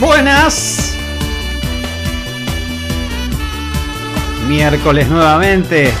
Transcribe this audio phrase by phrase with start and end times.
[0.00, 0.96] Buenas.
[4.48, 5.92] Miércoles nuevamente.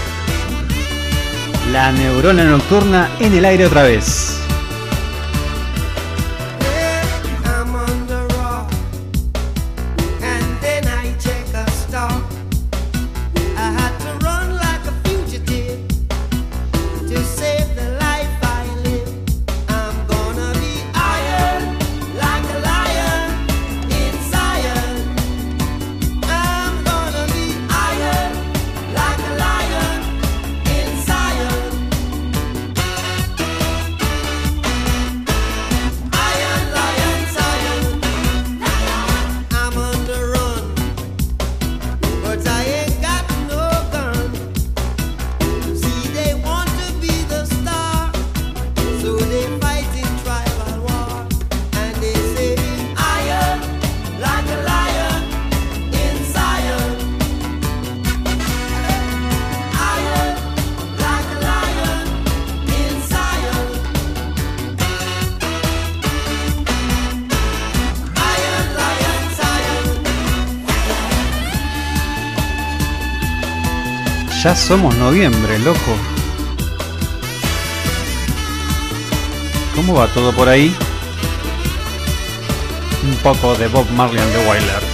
[1.70, 4.39] La neurona nocturna en el aire otra vez.
[74.70, 75.96] Somos noviembre, loco.
[79.74, 80.72] ¿Cómo va todo por ahí?
[83.02, 84.89] Un poco de Bob Marley and the Wailers.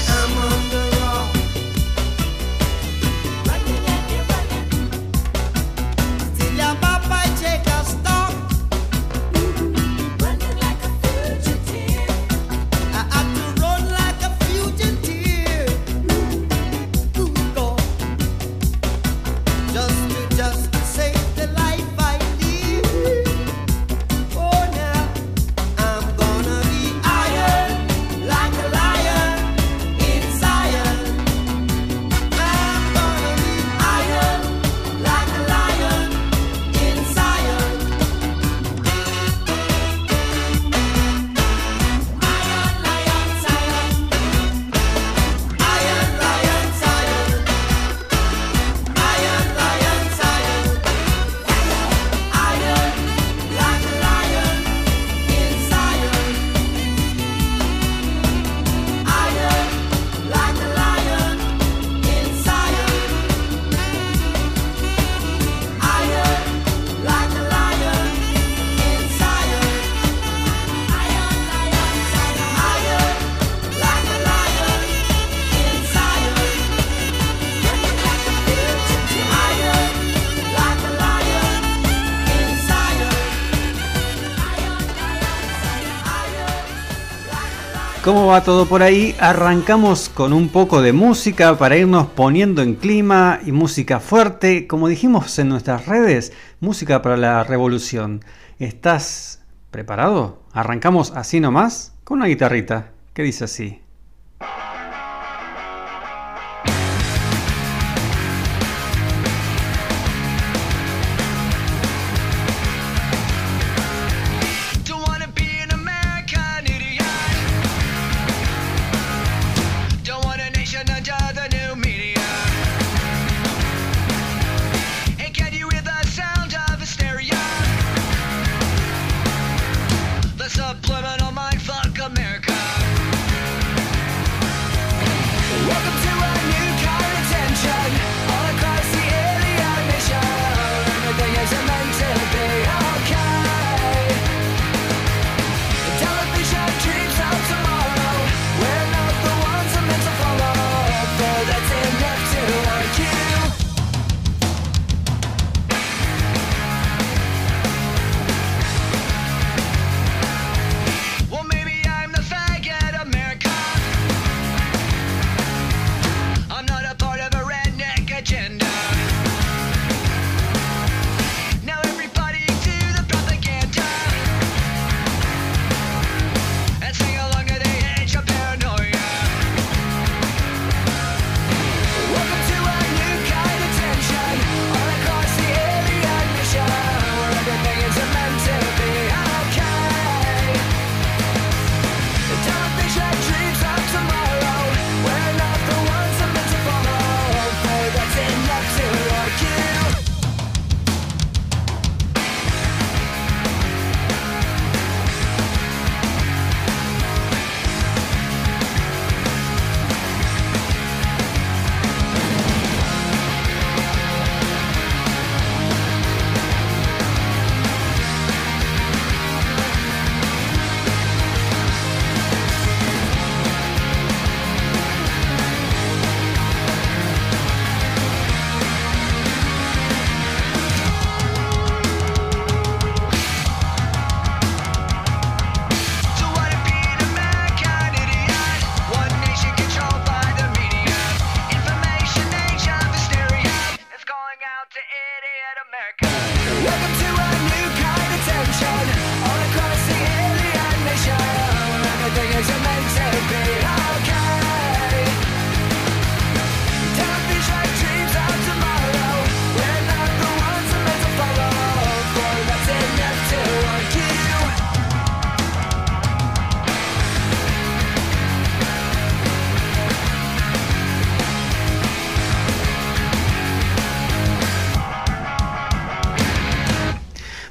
[88.07, 89.17] ¿Cómo va todo por ahí?
[89.19, 94.69] Arrancamos con un poco de música para irnos poniendo en clima y música fuerte.
[94.69, 98.25] Como dijimos en nuestras redes, música para la revolución.
[98.61, 99.43] ¿Estás
[99.73, 100.41] preparado?
[100.53, 103.81] Arrancamos así nomás con una guitarrita que dice así.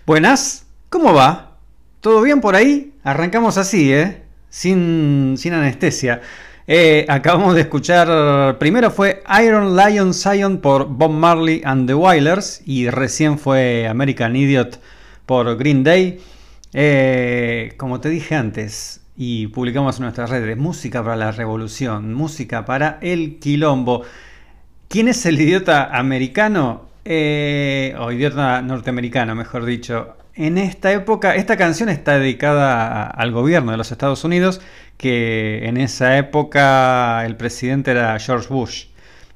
[0.06, 1.58] Buenas, ¿cómo va?
[2.00, 2.94] ¿Todo bien por ahí?
[3.04, 4.22] Arrancamos así, ¿eh?
[4.52, 6.22] Sin, sin anestesia.
[6.68, 12.62] Eh, acabamos de escuchar, primero fue Iron Lion Zion por Bob Marley and the Wailers
[12.68, 14.80] y recién fue American Idiot
[15.26, 16.20] por Green Day.
[16.74, 22.64] Eh, como te dije antes y publicamos en nuestras redes, música para la revolución, música
[22.64, 24.04] para el quilombo.
[24.88, 26.94] ¿Quién es el idiota americano?
[27.08, 30.18] Eh, o idiota norteamericano, mejor dicho.
[30.34, 34.60] En esta época, esta canción está dedicada al gobierno de los Estados Unidos,
[34.98, 38.88] que en esa época el presidente era George Bush.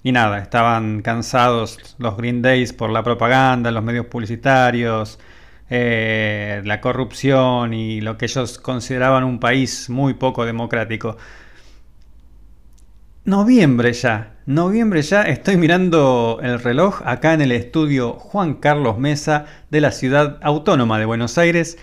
[0.01, 5.19] Y nada, estaban cansados los Green Days por la propaganda, los medios publicitarios,
[5.69, 11.17] eh, la corrupción y lo que ellos consideraban un país muy poco democrático.
[13.25, 19.45] Noviembre ya, noviembre ya, estoy mirando el reloj acá en el estudio Juan Carlos Mesa
[19.69, 21.77] de la ciudad autónoma de Buenos Aires.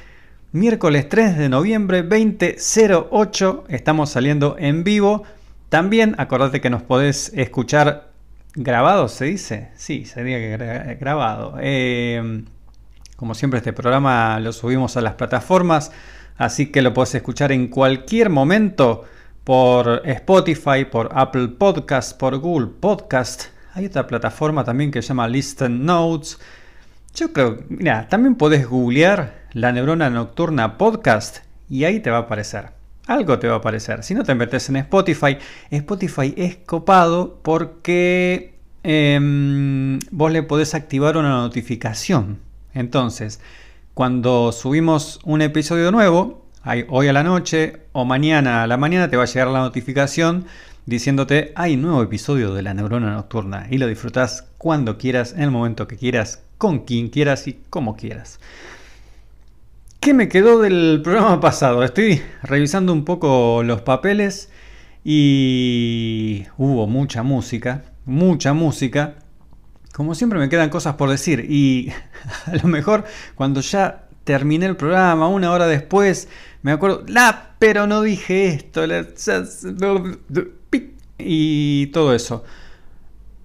[0.50, 5.22] Miércoles 3 de noviembre 2008, estamos saliendo en vivo.
[5.68, 8.10] También acordate que nos podés escuchar
[8.56, 9.68] grabado, ¿se dice?
[9.76, 11.54] Sí, sería que gra- grabado.
[11.60, 12.42] Eh,
[13.14, 15.92] como siempre este programa lo subimos a las plataformas,
[16.36, 19.04] así que lo podés escuchar en cualquier momento
[19.46, 23.44] por Spotify, por Apple Podcast, por Google Podcast.
[23.74, 26.40] Hay otra plataforma también que se llama Listen Notes.
[27.14, 32.20] Yo creo, mira, también podés googlear la neurona nocturna podcast y ahí te va a
[32.22, 32.70] aparecer.
[33.06, 34.02] Algo te va a aparecer.
[34.02, 35.38] Si no te metes en Spotify,
[35.70, 42.40] Spotify es copado porque em, vos le podés activar una notificación.
[42.74, 43.40] Entonces,
[43.94, 46.45] cuando subimos un episodio nuevo,
[46.88, 50.46] hoy a la noche o mañana a la mañana te va a llegar la notificación
[50.84, 55.52] diciéndote hay nuevo episodio de la neurona nocturna y lo disfrutás cuando quieras, en el
[55.52, 58.40] momento que quieras, con quien quieras y como quieras.
[60.00, 61.84] ¿Qué me quedó del programa pasado?
[61.84, 64.50] Estoy revisando un poco los papeles
[65.04, 69.14] y hubo mucha música, mucha música.
[69.94, 71.92] Como siempre me quedan cosas por decir y
[72.46, 73.04] a lo mejor
[73.36, 76.28] cuando ya terminé el programa, una hora después,
[76.66, 78.82] me acuerdo, la, pero no dije esto,
[81.16, 82.42] y todo eso.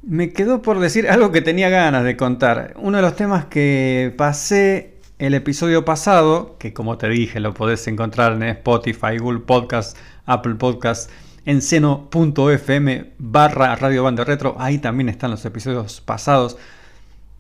[0.02, 2.74] Me quedó por decir algo que tenía ganas de contar.
[2.78, 7.88] Uno de los temas que pasé el episodio pasado, que como te dije lo podés
[7.88, 11.12] encontrar en Spotify, Google Podcast, Apple Podcast,
[11.46, 16.58] en seno.fm barra Radio Banda Retro, ahí también están los episodios pasados.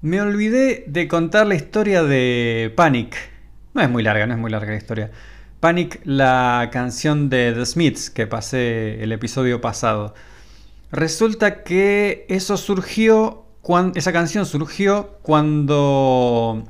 [0.01, 3.15] Me olvidé de contar la historia de Panic.
[3.73, 5.09] No es muy larga, no es muy larga la historia.
[5.61, 10.15] Panic, la canción de The Smiths que pasé el episodio pasado.
[10.91, 13.45] Resulta que eso surgió,
[13.93, 16.63] esa canción surgió cuando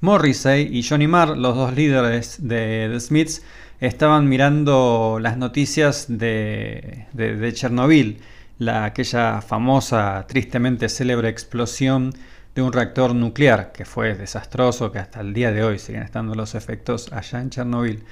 [0.00, 3.42] Morrissey y Johnny Marr, los dos líderes de The Smiths,
[3.80, 8.20] estaban mirando las noticias de, de- de Chernobyl,
[8.58, 12.14] la, aquella famosa, tristemente célebre explosión
[12.54, 16.34] de un reactor nuclear que fue desastroso, que hasta el día de hoy siguen estando
[16.34, 18.04] los efectos allá en Chernobyl.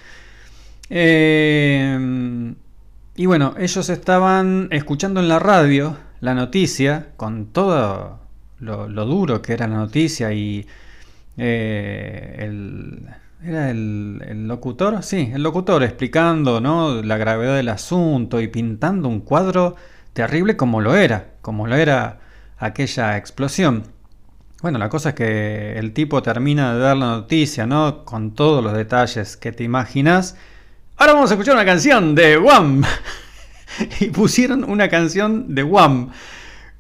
[0.90, 2.54] Eh,
[3.16, 8.20] y bueno, ellos estaban escuchando en la radio la noticia, con todo
[8.60, 10.66] lo, duro que era la noticia y
[11.36, 13.08] eh, el,
[13.42, 15.02] ¿Era el, el locutor?
[15.02, 17.02] Sí, el locutor explicando ¿no?
[17.02, 19.76] la gravedad del asunto y pintando un cuadro
[20.12, 22.18] terrible como lo era, como lo era
[22.58, 23.84] aquella explosión.
[24.60, 28.04] Bueno, la cosa es que el tipo termina de dar la noticia, ¿no?
[28.04, 30.36] Con todos los detalles que te imaginas.
[30.96, 32.82] Ahora vamos a escuchar una canción de Wham.
[34.00, 36.10] y pusieron una canción de Wham.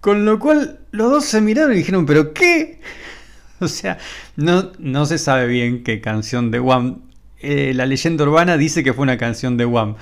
[0.00, 2.80] Con lo cual los dos se miraron y dijeron, ¿pero qué?
[3.60, 3.98] O sea,
[4.36, 7.02] no, se sabe bien qué canción de Wham.
[7.40, 9.94] Eh, la leyenda urbana dice que fue una canción de Wham.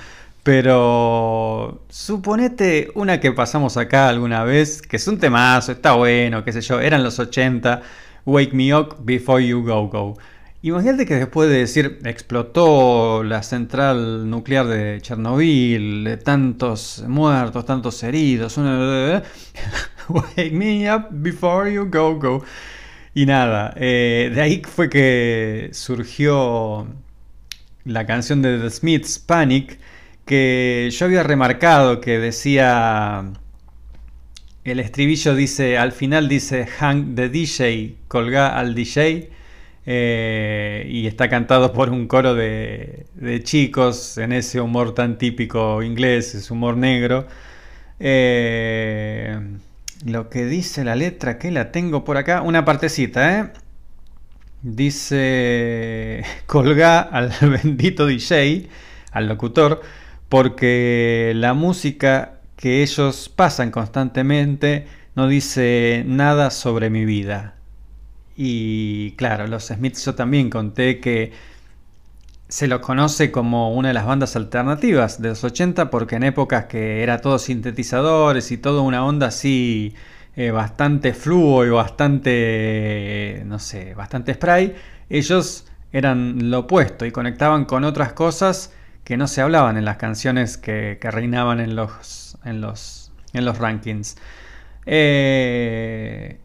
[0.47, 6.53] Pero suponete una que pasamos acá alguna vez, que es un temazo, está bueno, qué
[6.53, 7.81] sé yo, eran los 80,
[8.25, 10.17] Wake Me Up Before You Go Go.
[10.61, 18.55] Imagínate que después de decir explotó la central nuclear de Chernobyl, tantos muertos, tantos heridos,
[18.55, 19.21] una...
[20.07, 22.41] Wake me up before you go go.
[23.13, 26.87] Y nada, eh, de ahí fue que surgió
[27.83, 29.77] la canción de The Smiths, Panic,
[30.27, 33.25] que yo había remarcado que decía,
[34.63, 39.31] el estribillo dice, al final dice, hang the DJ, colga al DJ,
[39.87, 45.81] eh, y está cantado por un coro de, de chicos en ese humor tan típico
[45.81, 47.25] inglés, ese humor negro.
[47.99, 49.39] Eh,
[50.05, 53.51] lo que dice la letra, que la tengo por acá, una partecita, ¿eh?
[54.61, 57.31] Dice, colga al
[57.63, 58.67] bendito DJ,
[59.11, 59.81] al locutor,
[60.29, 67.55] porque la música que ellos pasan constantemente no dice nada sobre mi vida.
[68.35, 71.31] Y claro, los Smiths yo también conté que
[72.47, 76.65] se los conoce como una de las bandas alternativas de los 80 porque en épocas
[76.65, 79.95] que era todo sintetizadores y toda una onda así
[80.35, 84.75] eh, bastante fluo y bastante, no sé, bastante spray,
[85.09, 88.71] ellos eran lo opuesto y conectaban con otras cosas
[89.07, 93.57] que no se hablaban en las canciones que, reinaban en los, en los, en los
[93.57, 94.17] rankings.
[94.85, 96.41] Eh,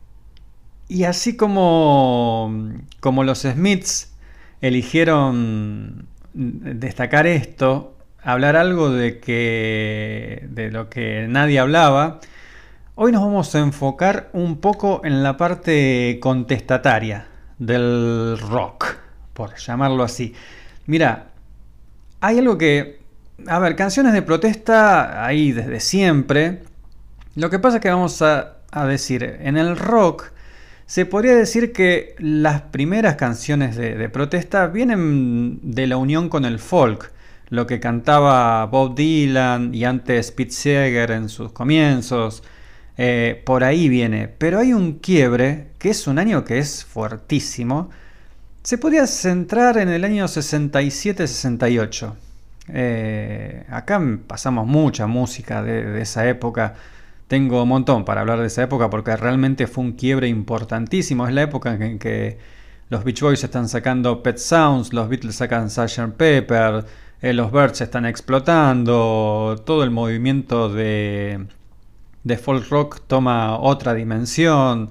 [0.87, 4.15] y así como, como los Smiths
[4.61, 12.21] eligieron destacar esto, hablar algo de que de lo que nadie hablaba,
[12.95, 17.27] hoy nos vamos a enfocar un poco en la parte contestataria
[17.59, 18.99] del rock,
[19.33, 20.33] por llamarlo así.
[20.87, 21.32] Mira,
[22.23, 23.01] hay algo que,
[23.49, 26.63] a ver, canciones de protesta hay desde siempre.
[27.35, 30.31] Lo que pasa es que vamos a, decir, en el rock
[30.87, 36.45] se podría decir que las primeras canciones de, de, protesta vienen de la unión con
[36.45, 37.11] el folk,
[37.49, 42.45] lo que cantaba Bob Dylan y antes Pete Seeger en sus comienzos,
[42.97, 44.29] eh, por ahí viene.
[44.29, 47.91] Pero hay un quiebre, que es un año que es fuertísimo,
[48.63, 52.15] se podría centrar en el año 67-68.
[52.69, 56.75] Eh, acá pasamos mucha música de, de esa época.
[57.29, 61.27] Tengo un montón para hablar de esa época porque realmente fue un quiebre importantísimo.
[61.27, 62.39] Es la época en que
[62.93, 66.13] los Beach Boys están sacando Pet Sounds, los Beatles sacan Sgt.
[66.15, 66.85] Pepper,
[67.23, 71.47] eh, los Birds están explotando, todo el movimiento de,
[72.23, 74.91] de folk rock toma otra dimensión.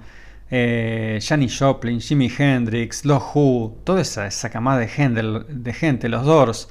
[0.53, 6.67] Eh, Janis Joplin, Jimi Hendrix, los Who, toda esa, esa camada de gente, los Doors.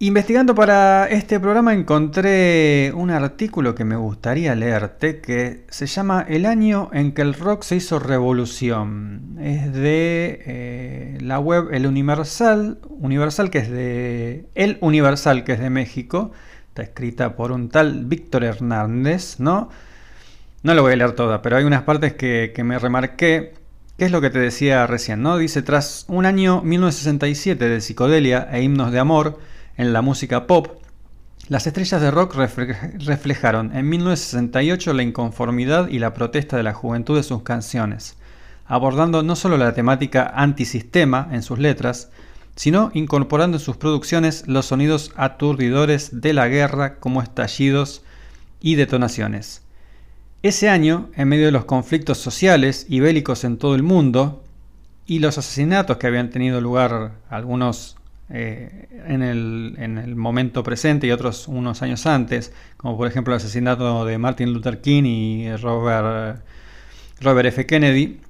[0.00, 6.46] Investigando para este programa encontré un artículo que me gustaría leerte que se llama El
[6.46, 9.36] año en que el rock se hizo revolución.
[9.40, 15.60] Es de eh, la web El Universal, Universal que es de El Universal que es
[15.60, 16.30] de México.
[16.68, 19.68] Está escrita por un tal Víctor Hernández, ¿no?
[20.62, 23.54] No lo voy a leer toda, pero hay unas partes que, que me remarqué.
[23.96, 25.38] ¿Qué es lo que te decía recién, no?
[25.38, 29.38] Dice, tras un año 1967 de psicodelia e himnos de amor,
[29.76, 30.82] en la música pop,
[31.48, 37.16] las estrellas de rock reflejaron en 1968 la inconformidad y la protesta de la juventud
[37.16, 38.18] de sus canciones,
[38.66, 42.10] abordando no solo la temática antisistema en sus letras,
[42.54, 48.02] sino incorporando en sus producciones los sonidos aturdidores de la guerra como estallidos
[48.60, 49.62] y detonaciones.
[50.42, 54.44] Ese año, en medio de los conflictos sociales y bélicos en todo el mundo,
[55.04, 57.96] y los asesinatos que habían tenido lugar algunos
[58.30, 63.34] eh, en, el, en, el, momento presente y otros unos años antes, como por ejemplo
[63.34, 66.40] el asesinato de Martin Luther King y Robert,
[67.20, 67.66] Robert F.
[67.66, 68.20] Kennedy,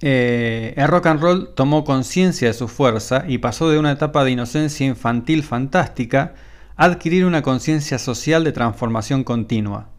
[0.00, 4.24] eh, el rock and roll tomó conciencia de su fuerza y pasó de una etapa
[4.24, 6.34] de inocencia infantil fantástica
[6.76, 9.90] a adquirir una conciencia social de transformación continua.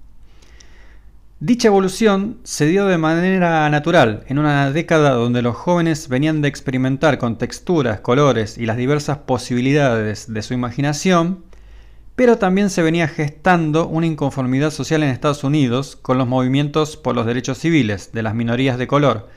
[1.43, 6.47] Dicha evolución se dio de manera natural en una década donde los jóvenes venían de
[6.47, 11.43] experimentar con texturas, colores y las diversas posibilidades de su imaginación,
[12.15, 17.15] pero también se venía gestando una inconformidad social en Estados Unidos con los movimientos por
[17.15, 19.27] los derechos civiles de las minorías de color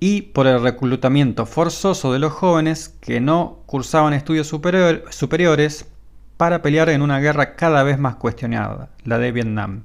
[0.00, 5.86] y por el reclutamiento forzoso de los jóvenes que no cursaban estudios superior, superiores
[6.36, 9.84] para pelear en una guerra cada vez más cuestionada, la de Vietnam.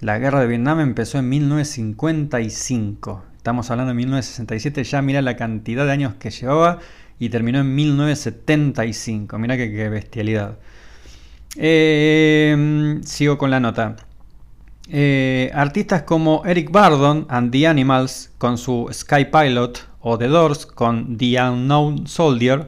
[0.00, 3.22] La guerra de Vietnam empezó en 1955.
[3.36, 6.78] Estamos hablando de 1967, ya mira la cantidad de años que llevaba
[7.18, 9.38] y terminó en 1975.
[9.38, 10.56] Mira qué, bestialidad.
[11.56, 13.96] Eh, sigo con la nota.
[14.88, 20.64] Eh, artistas como Eric Bardon and The Animals con su Sky Pilot o The Doors
[20.64, 22.64] con The Unknown Soldier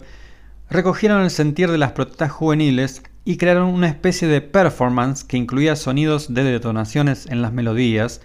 [0.69, 5.77] recogieron el sentir de las protestas juveniles y crearon una especie de performance que incluía
[5.77, 8.21] sonidos de detonaciones en las melodías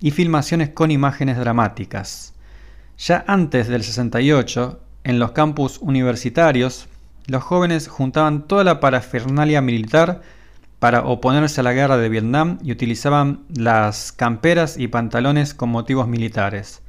[0.00, 2.34] y filmaciones con imágenes dramáticas.
[2.98, 6.86] Ya antes del 68, en los campus universitarios,
[7.26, 10.22] los jóvenes juntaban toda la parafernalia militar
[10.78, 16.08] para oponerse a la guerra de Vietnam y utilizaban las camperas y pantalones con motivos
[16.08, 16.82] militares.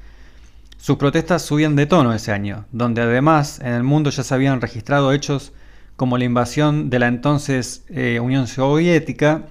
[0.77, 4.59] Sus protestas subían de tono ese año, donde además en el mundo ya se habían
[4.59, 5.53] registrado hechos
[5.95, 9.43] como la invasión de la entonces eh, Unión Soviética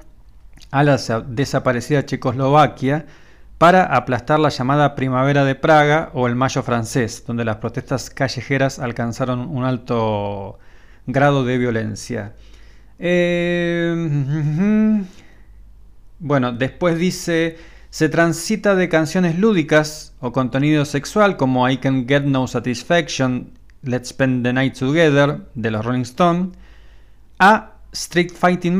[0.71, 3.07] a la sa- desaparecida Checoslovaquia
[3.59, 8.79] para aplastar la llamada Primavera de Praga o el Mayo francés, donde las protestas callejeras
[8.81, 10.59] alcanzaron un alto
[11.07, 12.35] grado de violencia.
[12.99, 13.95] Eh,
[16.19, 17.57] bueno, después dice,
[17.91, 23.51] se transita de canciones lúdicas o contenido sexual como I Can Get No Satisfaction,
[23.83, 26.57] Let's Spend the Night Together de los Rolling Stones,
[27.39, 28.79] a Strict Fighting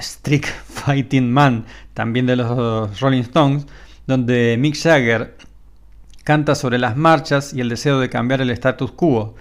[0.00, 3.66] Strict Fighting Man, también de los Rolling Stones,
[4.06, 5.36] donde Mick Jagger
[6.24, 9.34] canta sobre las marchas y el deseo de cambiar el status quo.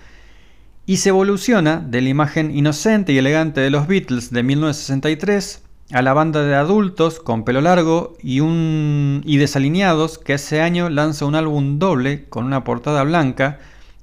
[0.86, 6.02] Y se evoluciona de la imagen inocente y elegante de los Beatles de 1963 a
[6.02, 11.36] la banda de adultos con pelo largo y, y desalineados que ese año lanza un
[11.36, 13.60] álbum doble con una portada blanca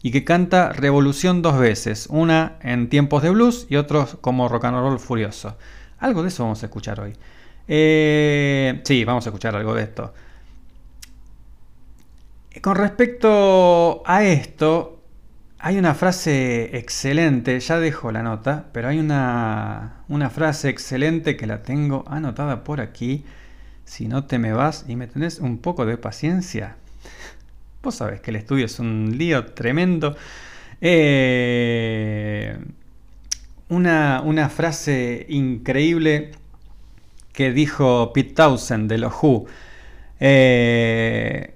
[0.07, 4.66] y que canta Revolución dos veces, una en tiempos de blues y otros como rock
[4.66, 5.57] and roll furioso.
[5.99, 7.12] Algo de eso vamos a escuchar hoy.
[7.66, 10.14] Eh, sí, vamos a escuchar algo de esto.
[12.62, 15.03] Con respecto a esto,
[15.59, 21.49] hay una frase excelente, ya dejo la nota, pero hay una, una frase excelente que
[21.49, 23.25] la tengo anotada por aquí.
[23.85, 26.77] Si no te me vas y me tenés un poco de paciencia.
[27.83, 30.17] Vos sabés que el estudio es un lío tremendo.
[30.81, 32.59] Eh,
[33.69, 36.33] una, una frase increíble
[37.33, 39.47] que dijo Pete Townsend de los Who.
[40.21, 41.55] Eh,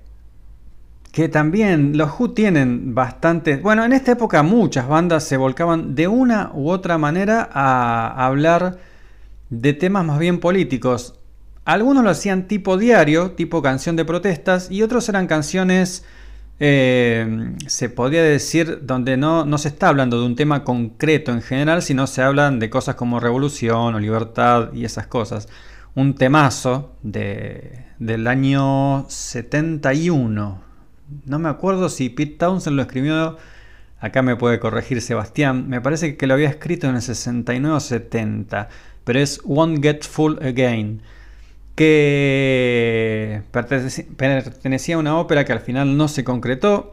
[1.12, 3.62] que también los Who tienen bastantes.
[3.62, 8.78] Bueno, en esta época muchas bandas se volcaban de una u otra manera a hablar
[9.48, 11.19] de temas más bien políticos.
[11.70, 16.04] Algunos lo hacían tipo diario, tipo canción de protestas, y otros eran canciones,
[16.58, 21.42] eh, se podría decir, donde no, no se está hablando de un tema concreto en
[21.42, 25.48] general, sino se hablan de cosas como revolución o libertad y esas cosas.
[25.94, 30.60] Un temazo de, del año 71.
[31.26, 33.36] No me acuerdo si Pete Townsend lo escribió.
[34.00, 35.68] Acá me puede corregir Sebastián.
[35.68, 38.68] Me parece que lo había escrito en el 69 o 70.
[39.04, 41.02] Pero es Won't Get Full Again.
[41.80, 46.92] Que pertenecía a una ópera que al final no se concretó.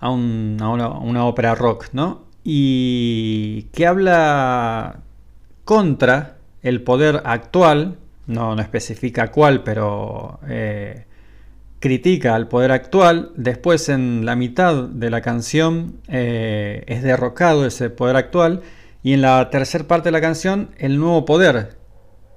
[0.00, 2.24] A una, una ópera rock, ¿no?
[2.42, 5.00] Y que habla
[5.66, 7.98] contra el poder actual.
[8.26, 10.40] No, no especifica cuál, pero.
[10.48, 11.04] eh,
[11.78, 17.90] critica al poder actual, después en la mitad de la canción eh, es derrocado ese
[17.90, 18.62] poder actual
[19.02, 21.81] y en la tercera parte de la canción el nuevo poder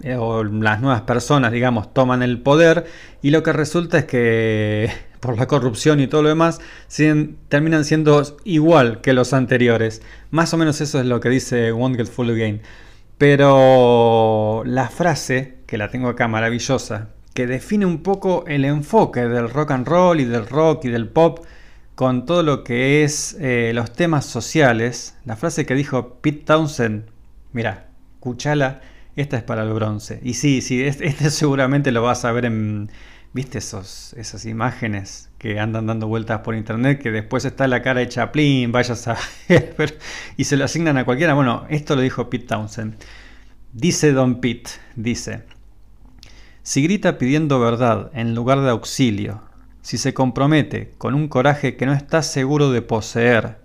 [0.03, 2.85] eh, o las nuevas personas, digamos, toman el poder
[3.21, 7.85] y lo que resulta es que por la corrupción y todo lo demás siguen- terminan
[7.85, 10.01] siendo igual que los anteriores.
[10.31, 12.61] Más o menos eso es lo que dice Won't Get Full Again.
[13.17, 19.49] Pero la frase, que la tengo acá maravillosa, que define un poco el enfoque del
[19.49, 21.45] rock and roll y del rock y del pop
[21.95, 27.05] con todo lo que es eh, los temas sociales, la frase que dijo Pete Townsend,
[27.53, 28.81] mira, escuchala,
[29.15, 30.19] esta es para el bronce.
[30.23, 32.89] Y sí, sí, este, seguramente lo vas a ver en,
[33.33, 37.99] viste esos, esas imágenes que andan dando vueltas por internet, que después está la cara
[37.99, 39.17] de Chaplin, vayas a
[39.49, 39.99] ver,
[40.37, 41.33] y se lo asignan a cualquiera.
[41.33, 42.95] Bueno, esto lo dijo Pete Townsend.
[43.73, 45.43] Dice Don Pete, dice,
[46.63, 49.41] si grita pidiendo verdad en lugar de auxilio,
[49.81, 53.57] si se compromete con un coraje que no está seguro de poseer,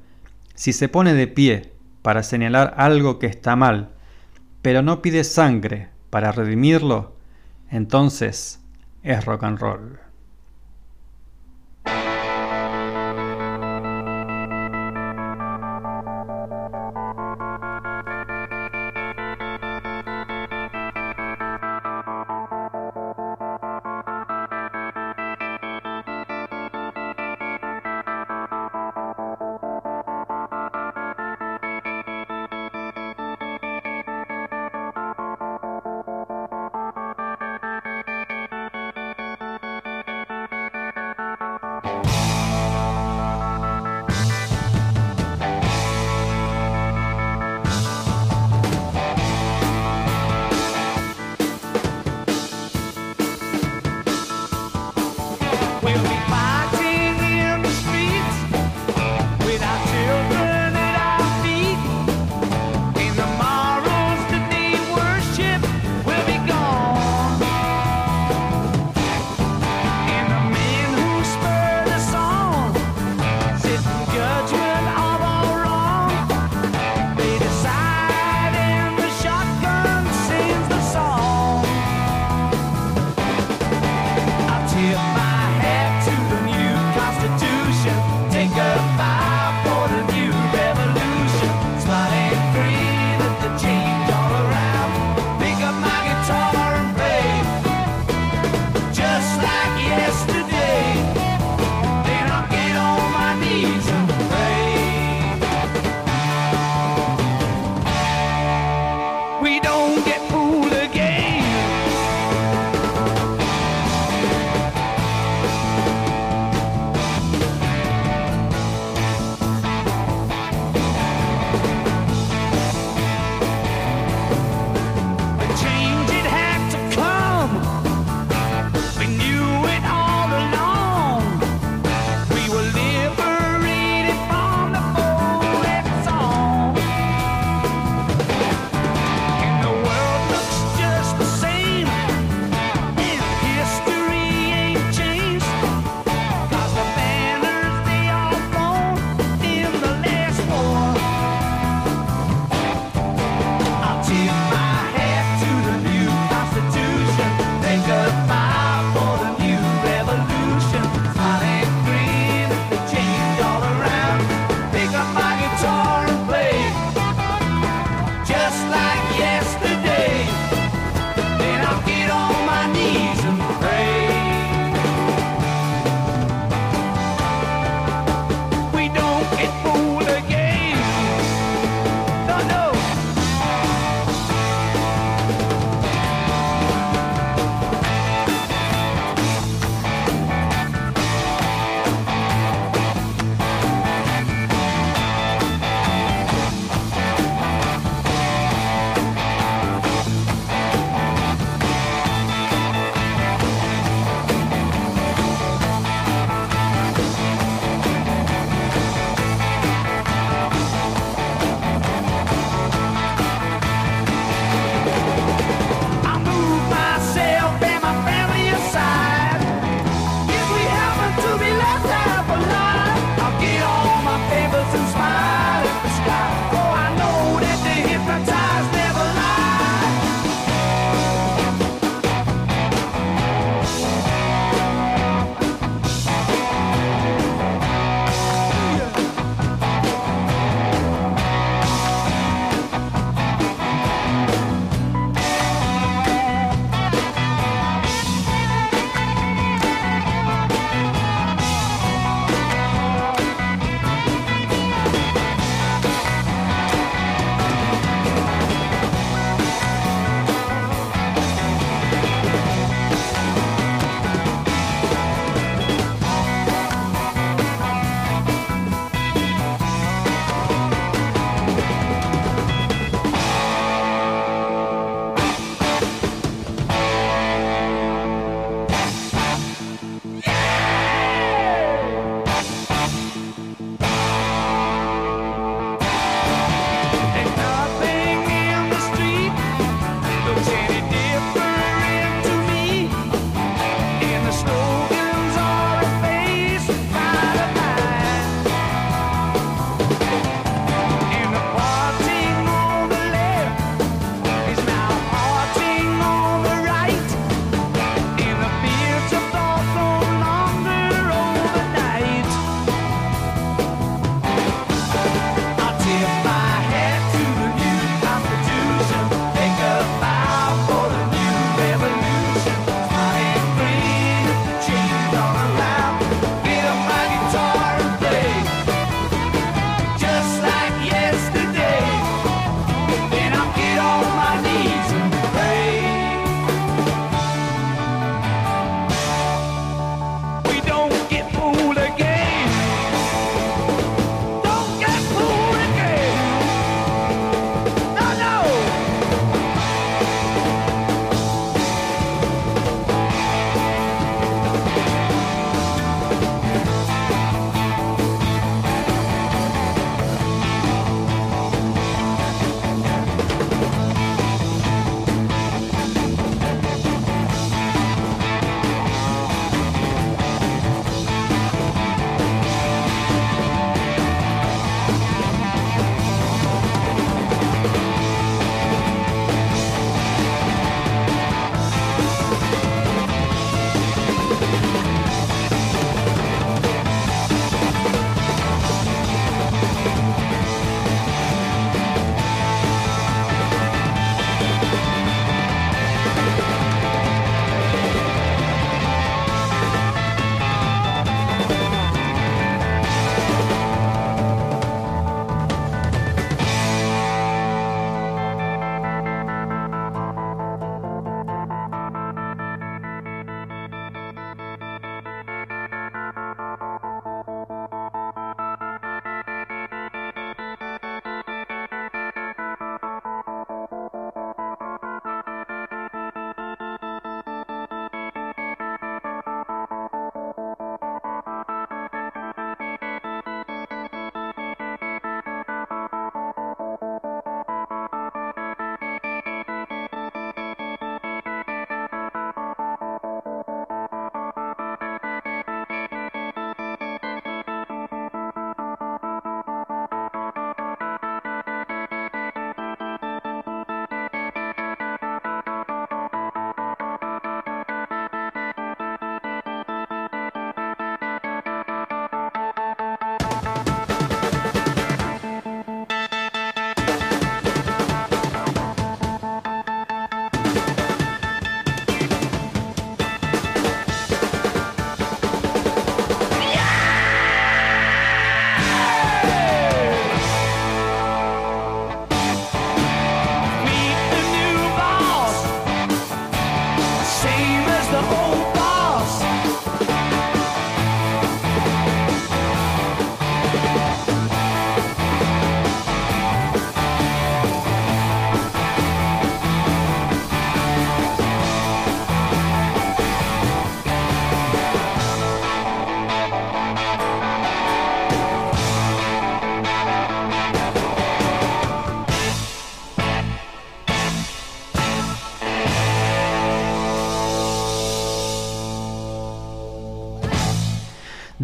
[0.54, 3.92] si se pone de pie para señalar algo que está mal,
[4.62, 7.16] pero no pide sangre para redimirlo,
[7.70, 8.60] entonces
[9.02, 10.09] es rock and roll.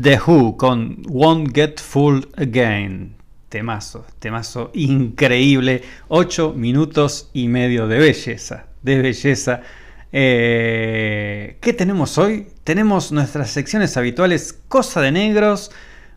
[0.07, 3.17] The Who con Won't Get Fooled Again.
[3.49, 5.83] Temazo, temazo increíble.
[6.07, 9.63] 8 minutos y medio de belleza, de belleza.
[10.13, 12.47] Eh, ¿Qué tenemos hoy?
[12.63, 15.73] Tenemos nuestras secciones habituales Cosa de Negros,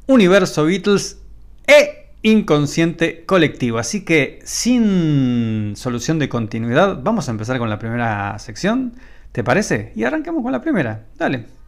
[0.05, 1.17] Universo Beatles
[1.65, 3.79] e Inconsciente Colectivo.
[3.79, 8.93] Así que sin solución de continuidad, vamos a empezar con la primera sección.
[9.31, 9.93] ¿Te parece?
[9.95, 11.07] Y arranquemos con la primera.
[11.17, 11.58] Dale.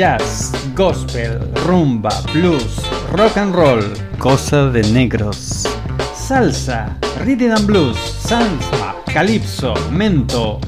[0.00, 2.80] Jazz, gospel, rumba, blues,
[3.12, 3.82] rock and roll,
[4.18, 5.68] cosa de negros.
[6.14, 10.58] Salsa, rhythm and blues, salsa, calypso, mento,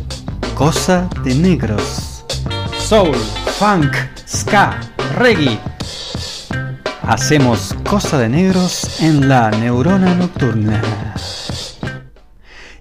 [0.55, 2.27] cosa de negros.
[2.77, 3.17] Soul,
[3.59, 4.79] funk, ska,
[5.17, 5.59] reggae.
[7.01, 10.83] Hacemos cosa de negros en la neurona nocturna.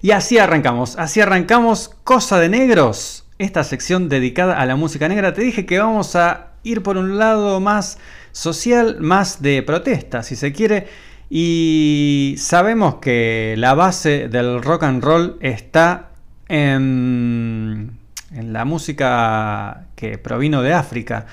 [0.02, 5.34] Y así arrancamos, así arrancamos Cosa de Negros, esta sección dedicada a la música negra.
[5.34, 7.98] Te dije que vamos a ir por un lado más
[8.32, 10.86] social, más de protesta, si se quiere.
[11.28, 16.10] Y sabemos que la base del rock and roll está
[16.48, 17.98] en,
[18.34, 21.26] en la música que provino de África.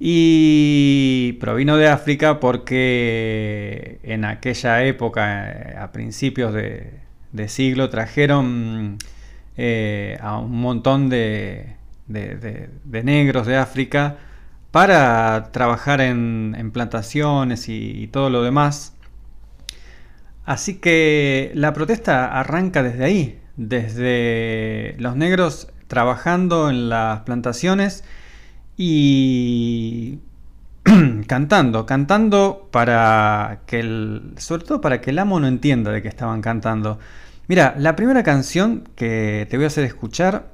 [0.00, 6.92] Y provino de África porque en aquella época, eh, a principios de,
[7.32, 8.98] de siglo, trajeron
[9.58, 12.70] eh, a un montón de, de-
[13.04, 14.16] negros de África
[14.72, 18.94] para trabajar en, en plantaciones y, y todo lo demás.
[20.44, 28.04] Así que la protesta arranca desde ahí, desde los negros trabajando en las plantaciones
[28.76, 30.20] y
[31.28, 36.08] cantando, cantando para que el, sobre todo para que el amo no entienda de que
[36.08, 36.98] estaban cantando.
[37.48, 40.52] Mira, la primera canción que te voy a hacer escuchar,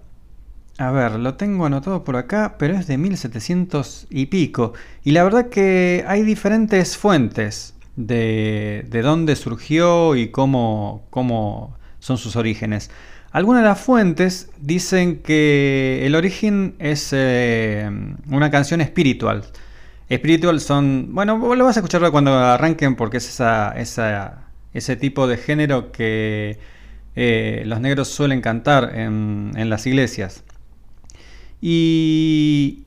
[0.78, 4.74] a ver, lo tengo anotado por acá, pero es de 1700 y pico.
[5.04, 12.18] Y la verdad que hay diferentes fuentes de, de dónde surgió y cómo, cómo son
[12.18, 12.90] sus orígenes.
[13.32, 17.90] Algunas de las fuentes dicen que el origen es eh,
[18.30, 19.44] una canción espiritual.
[20.08, 25.26] Espiritual son, bueno, lo vas a escuchar cuando arranquen porque es esa, esa- ese tipo
[25.26, 26.58] de género que
[27.16, 30.44] eh, los negros suelen cantar en, las iglesias.
[31.60, 32.84] Y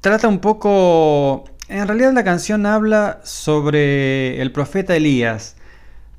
[0.00, 5.56] trata un poco, en realidad la canción habla sobre el profeta Elías,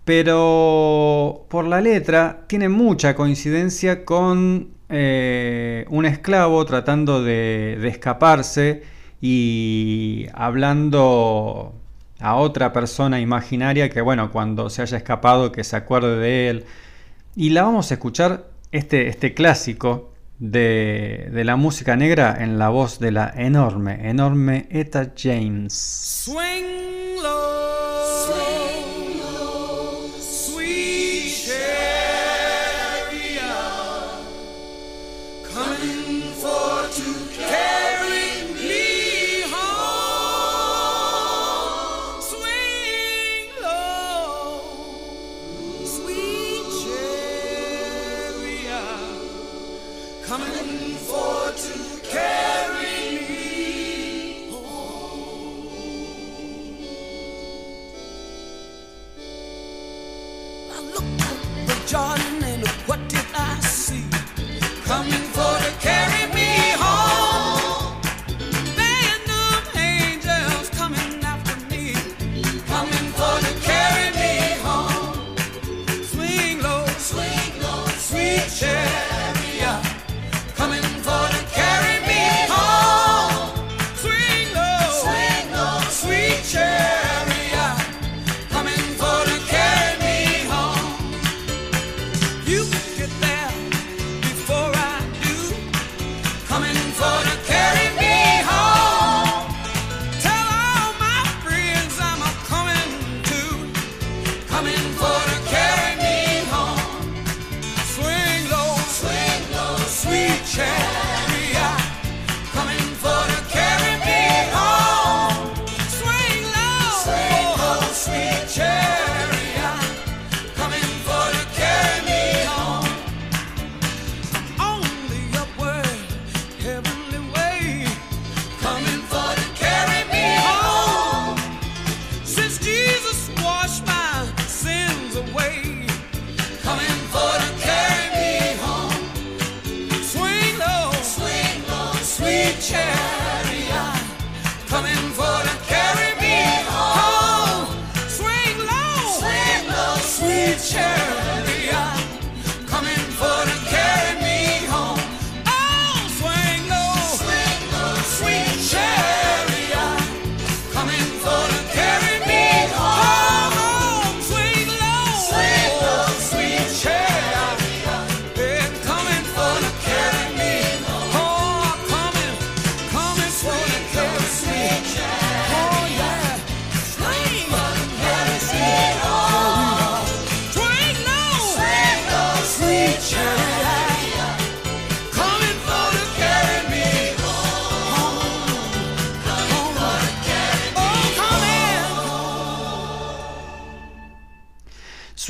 [0.06, 8.84] pero por la letra tiene mucha coincidencia con eh, un esclavo tratando de escaparse
[9.22, 11.74] y hablando
[12.24, 16.66] a otra persona imaginaria que bueno, cuando se haya escapado que se acuerde de él.
[17.36, 22.70] Y la vamos a escuchar este, este clásico de, de la música negra en la
[22.70, 25.74] voz de la enorme, enorme Etta James.
[25.74, 28.03] Swing low,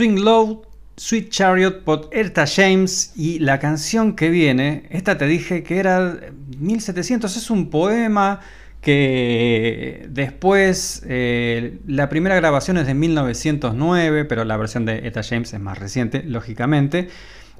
[0.03, 0.63] Swing Low,
[0.97, 6.19] Sweet Chariot por Erta James y la canción que viene, esta te dije que era
[6.59, 8.41] 1700, es un poema
[8.81, 15.53] que después eh, la primera grabación es de 1909, pero la versión de Etta James
[15.53, 17.07] es más reciente, lógicamente.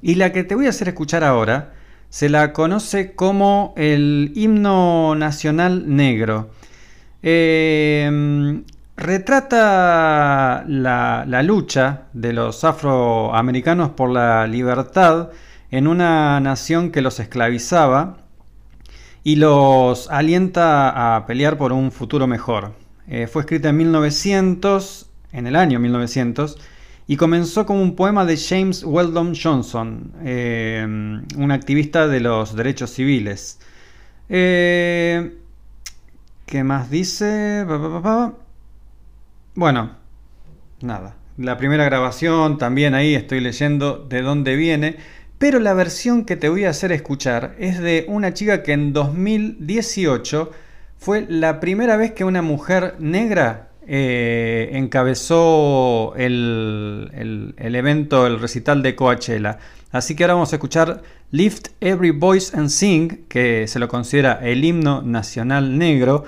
[0.02, 1.72] Y la que te voy a hacer escuchar ahora
[2.10, 6.52] se la conoce como el himno nacional negro.
[7.22, 8.64] Eh,
[8.96, 15.30] retrata la, lucha de los afroamericanos por la libertad
[15.72, 18.18] en una nación que los esclavizaba
[19.24, 22.74] y los alienta a pelear por un futuro mejor.
[23.08, 26.58] Eh, fue escrita en 1900, en el año 1900,
[27.08, 32.92] y comenzó como un poema de James Weldon Johnson, eh, un activista de los derechos
[32.92, 33.60] civiles.
[34.30, 35.38] Eh,
[36.46, 37.66] ¿Qué más dice?
[39.56, 39.92] Bueno,
[40.82, 41.16] nada.
[41.38, 44.98] La primera grabación también ahí estoy leyendo de dónde viene.
[45.38, 48.94] Pero la versión que te voy a hacer escuchar es de una chica que en
[48.94, 50.52] 2018
[50.98, 58.40] fue la primera vez que una mujer negra eh, encabezó el, el- el evento, el
[58.40, 59.60] recital de Coachella.
[59.92, 61.02] Así que ahora vamos a escuchar
[61.32, 66.24] Lift Every Voice and Sing, que se lo considera el himno nacional negro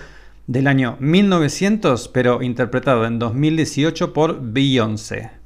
[0.47, 5.44] del año 1900, pero interpretado en 2018 por Beyoncé.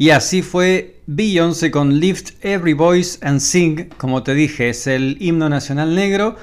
[0.00, 5.18] Y así fue Beyoncé con Lift Every Voice and Sing, como te dije, es el
[5.20, 6.36] himno nacional negro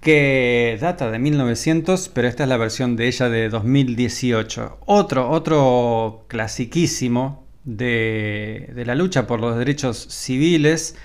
[0.00, 4.78] que data de 1900, pero esta es la versión de ella de 2018.
[4.86, 10.96] Otro, otro clasiquísimo de, de la lucha por los derechos civiles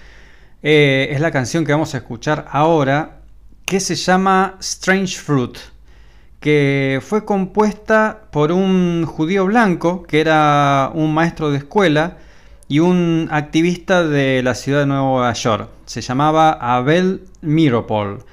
[0.63, 3.19] eh, es la canción que vamos a escuchar ahora,
[3.65, 5.57] que se llama Strange Fruit
[6.39, 12.17] que fue compuesta por un judío blanco, que era un maestro de escuela
[12.67, 15.69] y un activista de la ciudad de Nueva York.
[15.85, 18.23] Se llamaba Abel Miropol,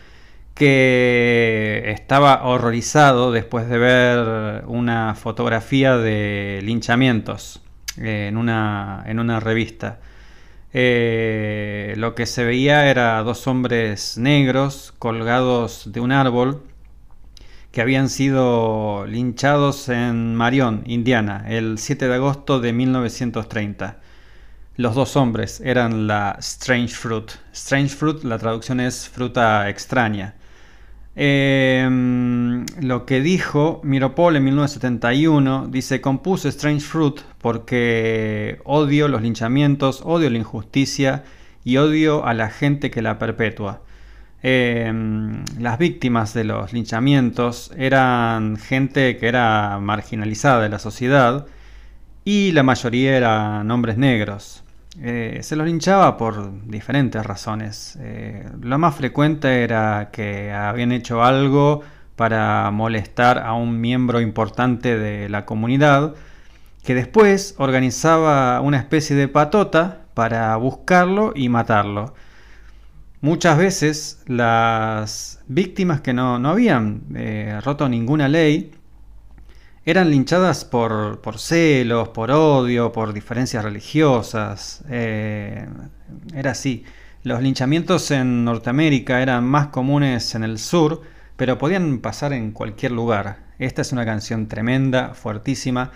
[0.55, 7.61] que estaba horrorizado después de ver una fotografía de linchamientos
[7.99, 10.01] eh, en, una, en una revista.
[10.75, 16.63] Eh, lo que se veía era dos hombres negros colgados de un árbol
[17.73, 23.99] que habían sido linchados en Marion, Indiana, el 7 de agosto de 1930.
[24.77, 27.31] Los dos hombres eran la Strange Fruit.
[27.53, 30.35] Strange Fruit, la traducción es fruta extraña.
[31.17, 31.89] Eh,
[32.81, 40.29] lo que dijo Miropol en 1971, dice, compuse Strange Fruit porque odio los linchamientos, odio
[40.29, 41.25] la injusticia
[41.65, 43.81] y odio a la gente que la perpetúa.
[44.43, 44.93] Eh,
[45.59, 51.47] las víctimas de los linchamientos eran gente que era marginalizada de la sociedad
[52.25, 54.63] y la mayoría eran hombres negros.
[55.01, 57.99] Eh, se los linchaba por diferentes razones.
[58.01, 61.83] Eh, lo más frecuente era que habían hecho algo
[62.17, 66.15] para molestar a un miembro importante de la comunidad,
[66.85, 72.15] que después organizaba una especie de patota para buscarlo y matarlo.
[73.23, 78.73] Muchas veces las víctimas que no, no habían eh, roto ninguna ley
[79.85, 84.83] eran linchadas por, por celos, por odio, por diferencias religiosas.
[84.91, 85.69] Eh,
[86.35, 86.85] era así.
[87.23, 91.03] Los linchamientos en Norteamérica eran más comunes en el sur,
[91.37, 93.45] pero podían pasar en cualquier lugar.
[93.61, 95.93] Esta es una canción tremenda, fuertísima.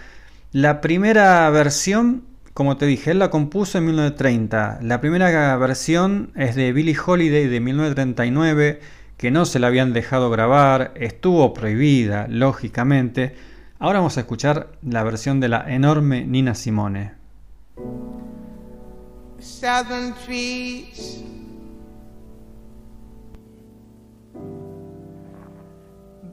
[0.53, 2.23] La primera versión,
[2.57, 4.79] como te dije, él la compuso en 1930.
[4.81, 8.81] La primera versión es de Billie Holiday de 1939,
[9.19, 13.37] que no se la habían dejado grabar, estuvo prohibida, lógicamente.
[13.79, 17.13] Ahora vamos a escuchar la versión de la enorme Nina Simone.
[19.39, 21.23] southern trees.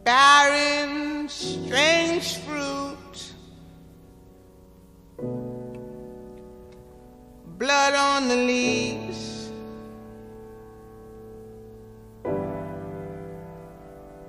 [0.06, 3.33] Barren, strange fruit.
[7.58, 9.50] Blood on the leaves.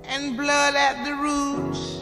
[0.03, 1.95] And blood at the roots.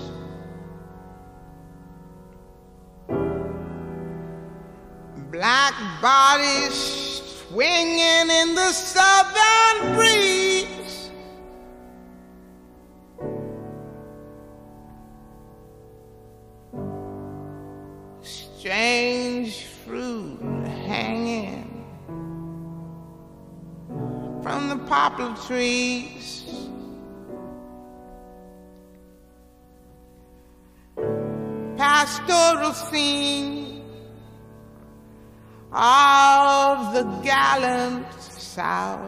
[5.34, 10.43] black bodies swinging in the southern breeze.
[25.48, 26.46] Trees.
[31.78, 33.84] Pastoral scene
[35.72, 39.02] of the gallant South.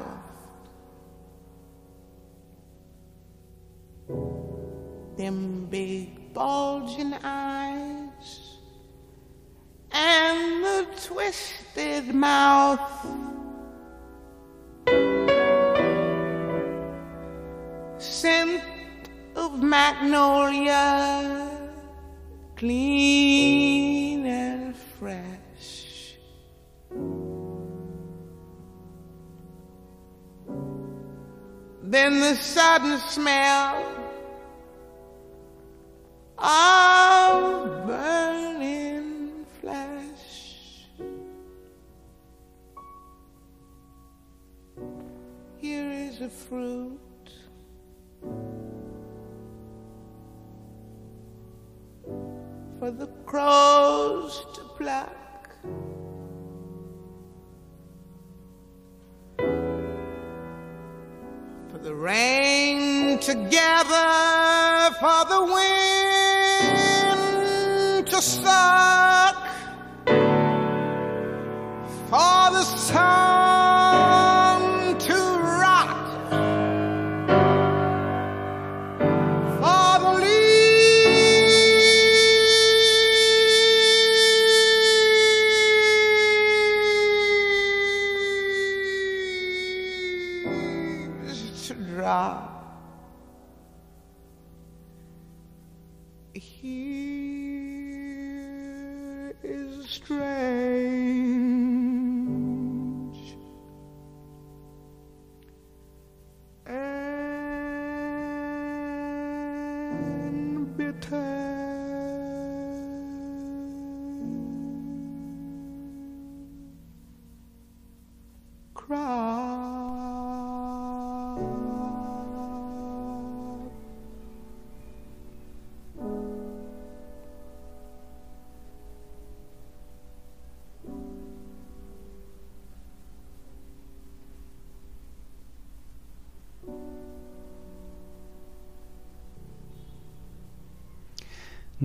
[5.18, 8.60] Them big bulging eyes
[9.92, 13.35] and the twisted mouth.
[22.66, 26.16] Clean and fresh.
[31.84, 33.86] Then the sudden smell
[36.40, 36.75] of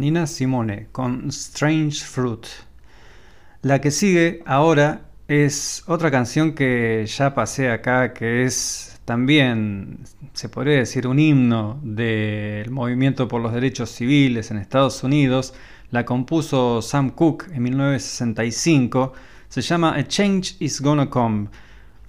[0.01, 2.47] Nina Simone con Strange Fruit.
[3.61, 9.99] La que sigue ahora es otra canción que ya pasé acá, que es también
[10.33, 15.53] se podría decir un himno del movimiento por los derechos civiles en Estados Unidos,
[15.91, 19.13] la compuso Sam Cooke en 1965,
[19.49, 21.49] se llama A Change Is Gonna Come.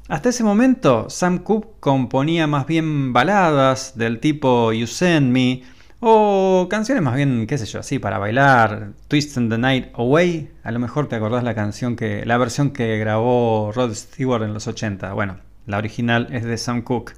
[0.07, 5.63] Hasta ese momento, Sam Cooke componía más bien baladas del tipo You Send Me,
[6.01, 10.71] o canciones más bien, qué sé yo, así para bailar, Twisting the Night Away, a
[10.71, 14.67] lo mejor te acordás la canción que, la versión que grabó Rod Stewart en los
[14.67, 15.37] 80, bueno,
[15.67, 17.13] la original es de Sam Cooke.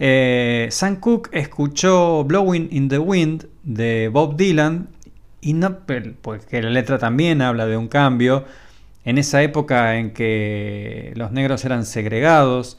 [0.00, 4.88] Eh, Sam Cooke escuchó Blowing in the Wind de Bob Dylan
[5.40, 5.78] y no,
[6.20, 8.44] porque la letra también habla de un cambio
[9.04, 12.78] en esa época en que los negros eran segregados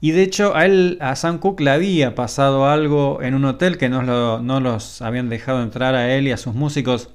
[0.00, 3.78] y de hecho a él a Sam Cooke le había pasado algo en un hotel
[3.78, 4.02] que no,
[4.40, 7.10] no los habían dejado entrar a él y a sus músicos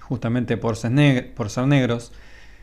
[0.00, 2.12] justamente por ser, negros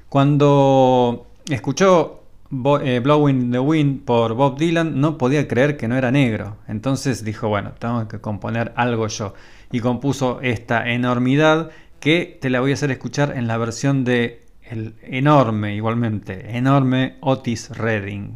[0.10, 5.89] cuando escuchó Bo- eh, Blowing in the Wind por Bob Dylan, no podía creer que
[5.89, 6.55] no era negro.
[6.70, 9.34] Entonces dijo, bueno, tengo que componer algo yo.
[9.70, 14.45] Y compuso esta enormidad que te la voy a hacer escuchar en la versión de
[14.62, 18.36] el enorme, igualmente, enorme Otis Redding.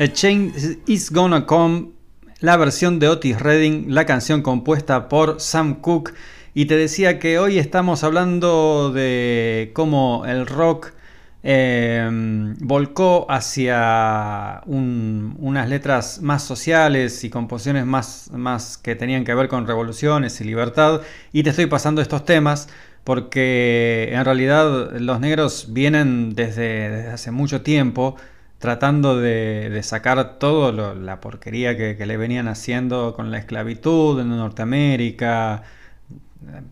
[0.00, 1.90] A Change is Gonna Come,
[2.40, 6.14] la versión de Otis Redding, la canción compuesta por Sam Cooke.
[6.54, 10.92] Y te decía que hoy estamos hablando de cómo el rock
[11.42, 12.08] eh,
[12.60, 19.48] volcó hacia un- unas letras más sociales y composiciones más, más que tenían que ver
[19.48, 21.02] con revoluciones y libertad.
[21.30, 22.70] Y te estoy pasando estos temas
[23.04, 28.16] porque en realidad los negros vienen desde hace mucho tiempo
[28.60, 34.28] tratando de, sacar todo lo- la porquería que, le venían haciendo con la esclavitud en
[34.30, 35.64] Norteamérica.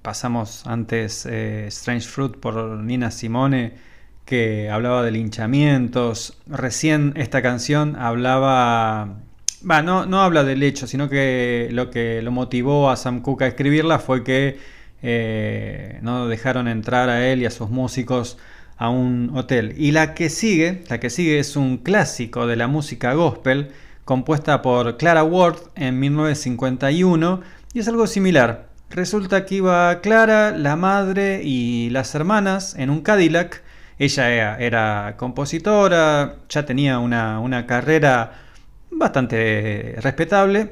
[0.03, 3.74] Pasamos antes eh, Strange Fruit por Nina Simone
[4.24, 6.39] que hablaba de linchamientos.
[6.47, 9.16] Recién esta canción hablaba...
[9.62, 13.47] No, no habla del hecho, sino que lo que lo motivó a Sam Cooke a
[13.49, 14.59] escribirla fue que
[15.03, 18.39] eh, no dejaron entrar a él y a sus músicos
[18.79, 19.74] a un hotel.
[19.76, 23.72] Y la que sigue, la que sigue es un clásico de la música gospel,
[24.05, 27.43] compuesta por Clara Ward en 1951,
[27.74, 28.68] y es algo similar.
[28.91, 33.62] Resulta que iba Clara, la madre y las hermanas en un Cadillac.
[33.99, 38.45] Ella era, compositora, ya tenía una, una carrera
[38.91, 40.70] bastante respetable.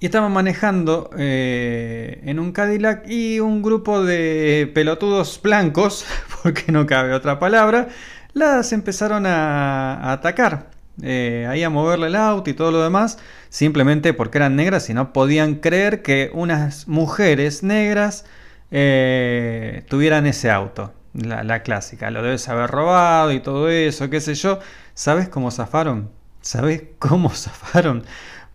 [0.00, 6.06] Y estaban manejando eh, en un Cadillac y un grupo de pelotudos blancos,
[6.42, 7.88] porque no cabe otra palabra,
[8.32, 10.70] las empezaron a, atacar.
[11.02, 13.18] eh, ahí a moverle el auto y todo lo demás,
[13.50, 18.24] simplemente porque eran negras y no podían creer que unas mujeres negras
[18.70, 20.94] eh, tuvieran ese auto.
[21.12, 24.60] La, la clásica, lo debes haber robado y todo eso, qué sé yo.
[24.94, 26.10] ¿Sabes cómo zafaron?
[26.40, 28.04] ¿Sabes cómo zafaron?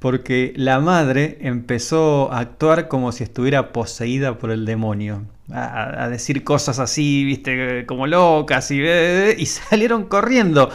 [0.06, 5.24] Porque la madre empezó a actuar como si estuviera poseída por el demonio.
[5.52, 10.70] A, decir cosas así, viste, como locas y, y salieron corriendo.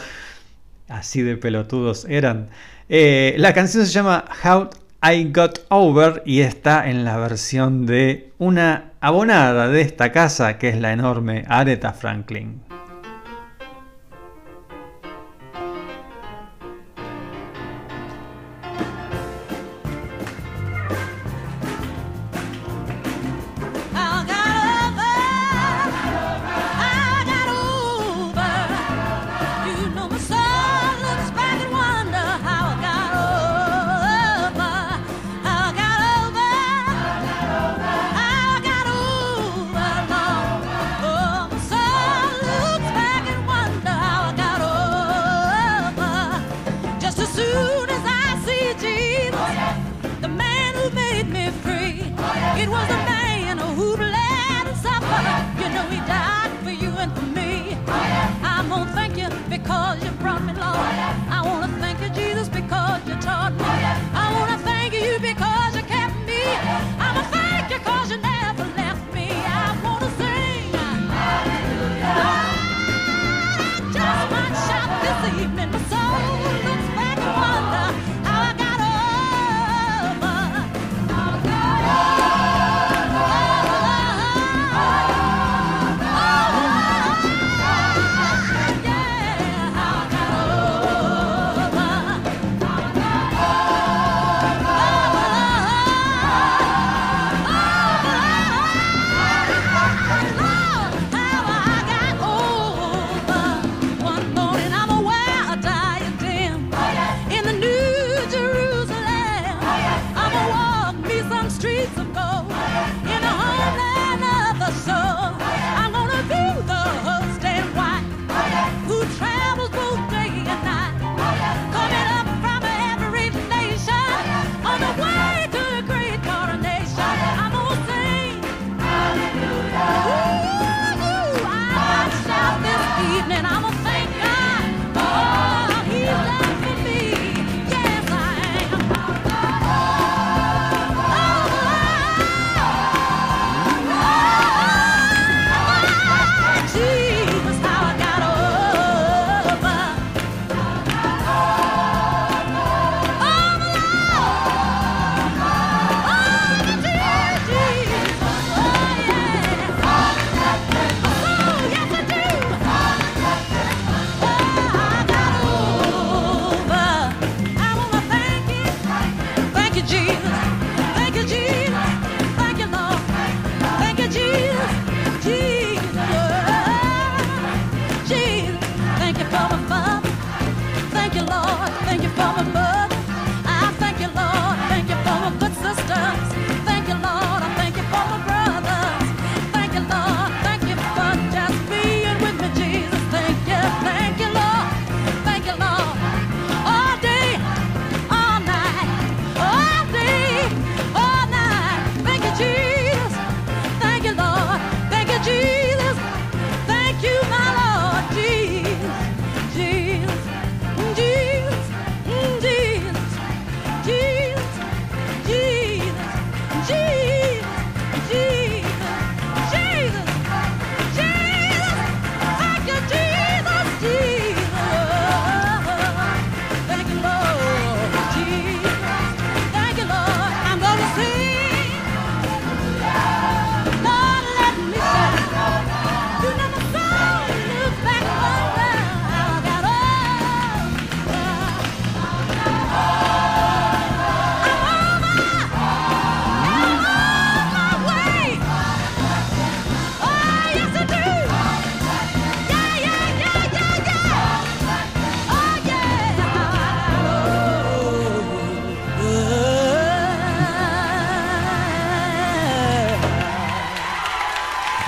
[0.89, 2.49] Así de pelotudos eran.
[2.89, 4.69] Eh, la canción se llama How
[5.01, 10.67] I Got Over y está en la versión de una abonada de esta casa que
[10.67, 12.59] es la enorme Aretha Franklin.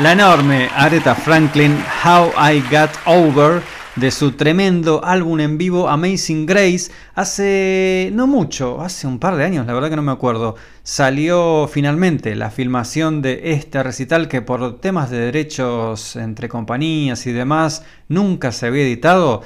[0.04, 3.62] La enorme Aretha Franklin, How I Got Over,
[3.96, 9.46] de su tremendo álbum en vivo Amazing Grace, hace no mucho, hace un par de
[9.46, 14.42] años, la verdad que no me acuerdo, salió finalmente la filmación de este recital que
[14.42, 19.42] por temas de derechos entre compañías y demás nunca se había editado,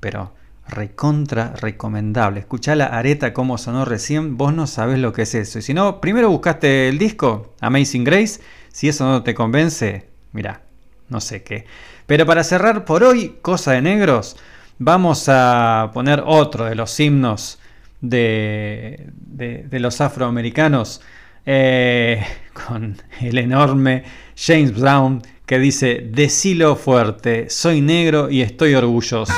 [0.00, 0.34] pero
[0.68, 2.40] recontra recomendable.
[2.40, 5.58] Escuchá la areta como sonó recién, vos no sabés lo que es eso.
[5.58, 8.40] Y si no, primero buscaste el disco Amazing Grace,
[8.74, 10.62] si eso no te convence, mira,
[11.08, 11.64] no sé qué.
[12.06, 14.36] Pero para cerrar por hoy, Cosa de Negros,
[14.80, 17.60] vamos a poner otro de los himnos
[18.00, 19.12] de,
[19.70, 21.02] los afroamericanos
[21.46, 22.26] eh,
[22.66, 24.02] con el enorme
[24.36, 29.32] James Brown que dice, decilo fuerte, soy negro y estoy orgulloso.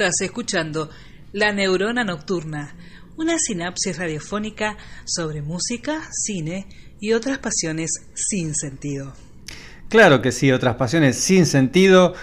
[0.00, 0.88] Estás escuchando
[1.34, 2.74] La Neurona Nocturna,
[3.18, 6.66] una sinapsis radiofónica sobre música, cine
[6.98, 9.12] y otras pasiones sin sentido.
[9.90, 12.14] Claro que sí, otras pasiones sin sentido.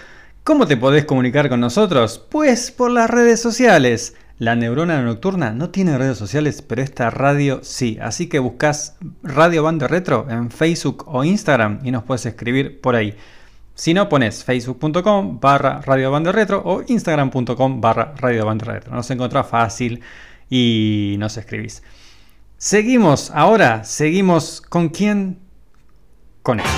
[0.43, 2.17] ¿Cómo te podés comunicar con nosotros?
[2.31, 4.15] Pues por las redes sociales.
[4.39, 7.99] La neurona nocturna no tiene redes sociales, pero esta radio sí.
[8.01, 12.95] Así que buscas Radio Banda Retro en Facebook o Instagram y nos puedes escribir por
[12.95, 13.15] ahí.
[13.77, 18.95] Si no, pones facebook.com barra Radio Retro o instagram.com barra Radio Retro.
[18.95, 20.01] Nos encontrás fácil
[20.49, 21.83] y nos escribís.
[22.57, 25.37] Seguimos ahora, seguimos con quién?
[26.41, 26.71] Con ellos.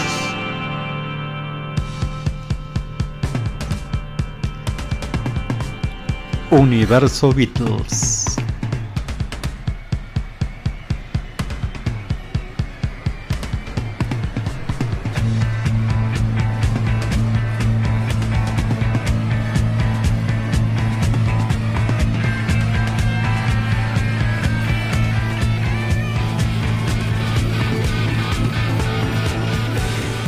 [6.52, 8.19] Universo Beatles.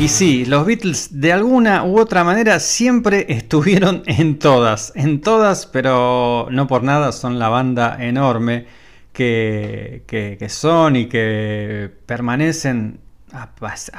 [0.01, 5.67] Y sí, los Beatles de alguna u otra manera siempre estuvieron en todas, en todas,
[5.67, 8.65] pero no por nada son la banda enorme
[9.13, 10.03] que,
[10.49, 12.99] son y que permanecen
[13.31, 13.53] a,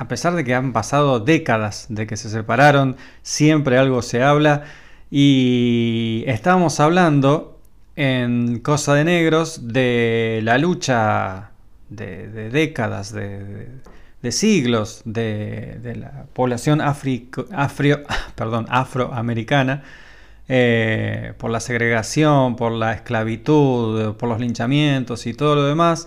[0.08, 4.64] pesar de que han pasado décadas de que se separaron, siempre algo se habla.
[5.08, 7.60] Y estábamos hablando
[7.94, 11.52] en Cosa de Negros de la lucha
[11.90, 13.68] de, décadas, de-
[14.22, 18.02] de siglos de, la población africo- afrio-
[18.36, 19.82] perdón, afroamericana
[20.48, 26.06] eh, por la segregación, por la esclavitud, por los linchamientos y todo lo demás.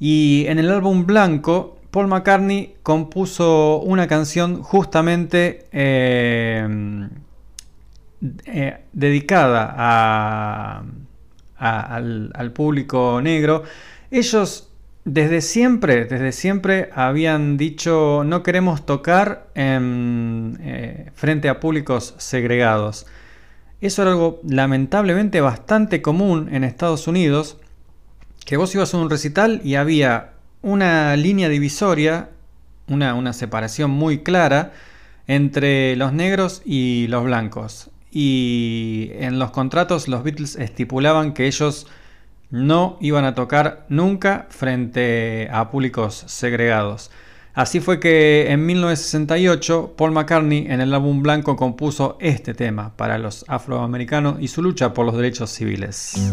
[0.00, 6.66] Y en el álbum blanco, Paul McCartney compuso una canción justamente eh,
[8.46, 10.78] eh, dedicada
[11.56, 13.62] al, al público negro.
[14.10, 14.68] Ellos
[15.04, 23.06] desde siempre, desde siempre habían dicho no queremos tocar en, eh, frente a públicos segregados.
[23.80, 27.58] Eso era algo lamentablemente bastante común en Estados Unidos,
[28.46, 32.30] que vos ibas a un recital y había una línea divisoria,
[32.86, 34.72] una, una separación muy clara
[35.26, 37.90] entre los negros y los blancos.
[38.12, 41.88] Y en los contratos los Beatles estipulaban que ellos
[42.52, 47.10] no iban a tocar nunca frente a públicos segregados.
[47.54, 53.18] Así fue que en 1968 Paul McCartney en el álbum blanco compuso este tema para
[53.18, 56.32] los afroamericanos y su lucha por los derechos civiles.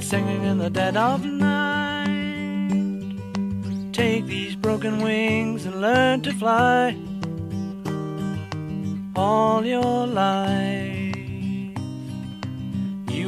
[0.00, 2.08] Singing in the dead of night.
[3.92, 6.96] Take these broken wings and learn to fly.
[9.16, 10.87] All your life,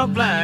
[0.00, 0.39] Of a dark black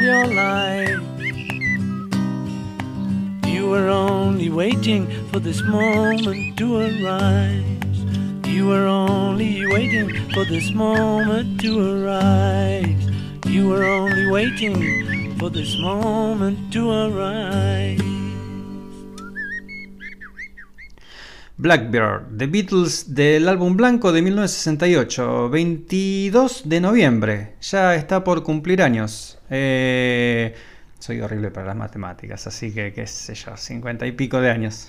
[0.00, 1.00] All your life,
[3.46, 8.00] you were only waiting for this moment to arise.
[8.46, 13.10] You were only waiting for this moment to arise.
[13.44, 18.00] You were only waiting for this moment to arise.
[21.58, 28.80] Blackbird, The Beatles del álbum blanco de 1968, 22 de noviembre, ya está por cumplir
[28.80, 29.39] años.
[29.50, 30.54] Eh,
[30.98, 34.88] soy horrible para las matemáticas, así que qué sé yo, 50 y pico de años.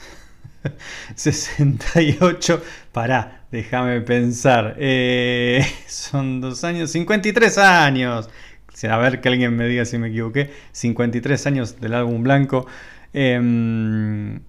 [1.15, 4.75] 68, pará, déjame pensar.
[4.77, 8.29] Eh, son dos años, 53 años.
[8.89, 10.51] A ver que alguien me diga si me equivoqué.
[10.71, 12.65] 53 años del álbum blanco.
[13.13, 14.39] Eh,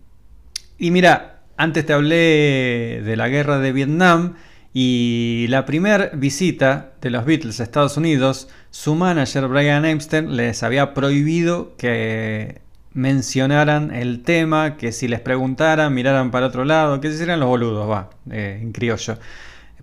[0.79, 4.35] y mira, antes te hablé de la guerra de Vietnam
[4.75, 10.63] y la primera visita de los Beatles a Estados Unidos, su manager Brian Epstein les
[10.63, 12.63] había prohibido que
[12.95, 17.49] mencionaran el tema, que si les preguntaran miraran para otro lado, que se hicieran los
[17.49, 19.19] boludos, va, eh, en criollo.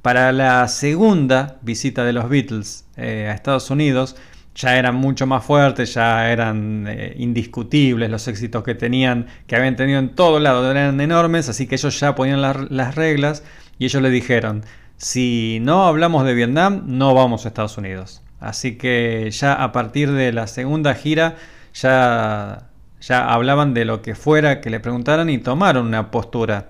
[0.01, 4.15] Para la segunda visita de los Beatles eh, a Estados Unidos,
[4.55, 9.75] ya eran mucho más fuertes, ya eran eh, indiscutibles los éxitos que tenían, que habían
[9.75, 13.43] tenido en todos lados, eran enormes, así que ellos ya ponían las reglas
[13.77, 14.63] y ellos le dijeron,
[14.99, 18.21] si no hablamos de Vietnam, no vamos a Estados Unidos.
[18.39, 21.35] Así que ya a partir de la segunda gira,
[21.73, 22.69] ya,
[23.01, 26.69] ya hablaban de lo que fuera que le preguntaran y tomaron una postura.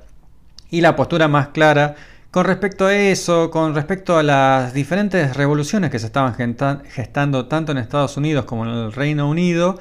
[0.69, 1.95] Y la postura más clara
[2.31, 7.47] Con respecto a eso, con respecto a las diferentes revoluciones que se estaban gesta- gestando
[7.47, 9.79] tanto en Estados Unidos como en el Reino Unido,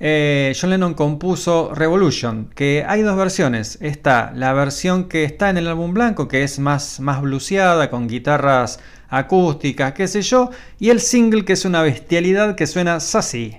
[0.00, 3.78] eh, John Lennon compuso Revolution, que hay dos versiones.
[3.80, 8.08] Está la versión que está en el álbum blanco, que es más, más bluseada, con
[8.08, 13.58] guitarras acústicas, qué sé yo, y el single, que es una bestialidad que suena sassy.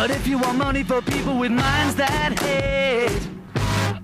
[0.00, 3.10] But if you want money for people with minds that hate,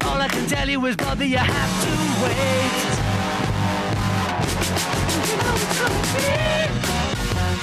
[0.05, 1.91] all I can tell you is, brother, you have to
[2.25, 2.75] wait.
[5.31, 5.55] You know.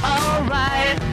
[0.07, 1.10] Alright.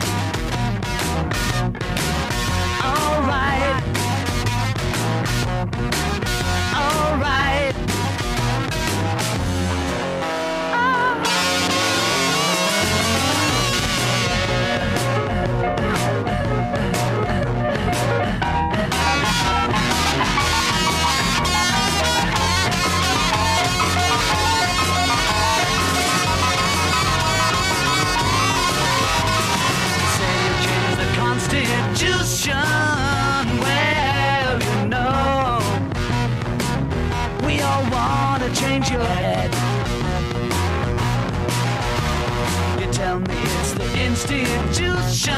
[44.21, 45.33] It's institution.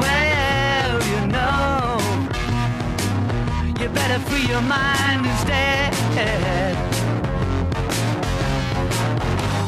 [0.00, 1.98] Well, you know,
[3.80, 5.92] you better free your mind instead.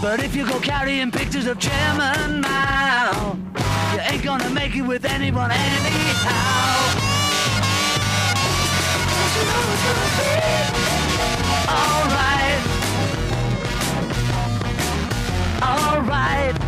[0.00, 3.36] But if you go carrying pictures of Chairman Mao,
[3.92, 6.76] you ain't gonna make it with anyone anyhow.
[11.68, 12.62] Alright?
[15.62, 16.67] Alright.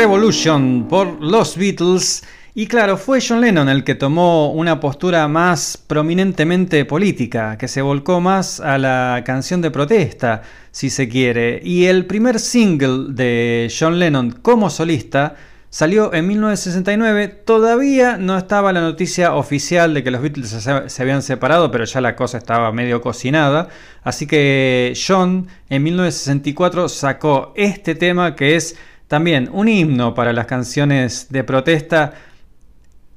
[0.00, 2.22] Revolution por los Beatles.
[2.52, 7.80] Y claro, fue John Lennon el que tomó una postura más prominentemente política, que se
[7.80, 11.60] volcó más a la canción de protesta, si se quiere.
[11.62, 15.36] Y el primer single de John Lennon como solista
[15.68, 17.28] salió en 1969.
[17.28, 22.00] Todavía no estaba la noticia oficial de que los Beatles se habían separado, pero ya
[22.00, 23.68] la cosa estaba medio cocinada.
[24.02, 30.46] Así que John en 1964 sacó este tema que es también un himno para las
[30.46, 32.12] canciones de protesta.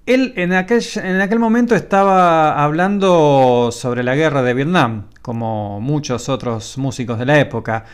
[0.05, 6.27] Él en aquel, en aquel momento estaba hablando sobre la guerra de Vietnam, como muchos
[6.27, 7.85] otros músicos de la época.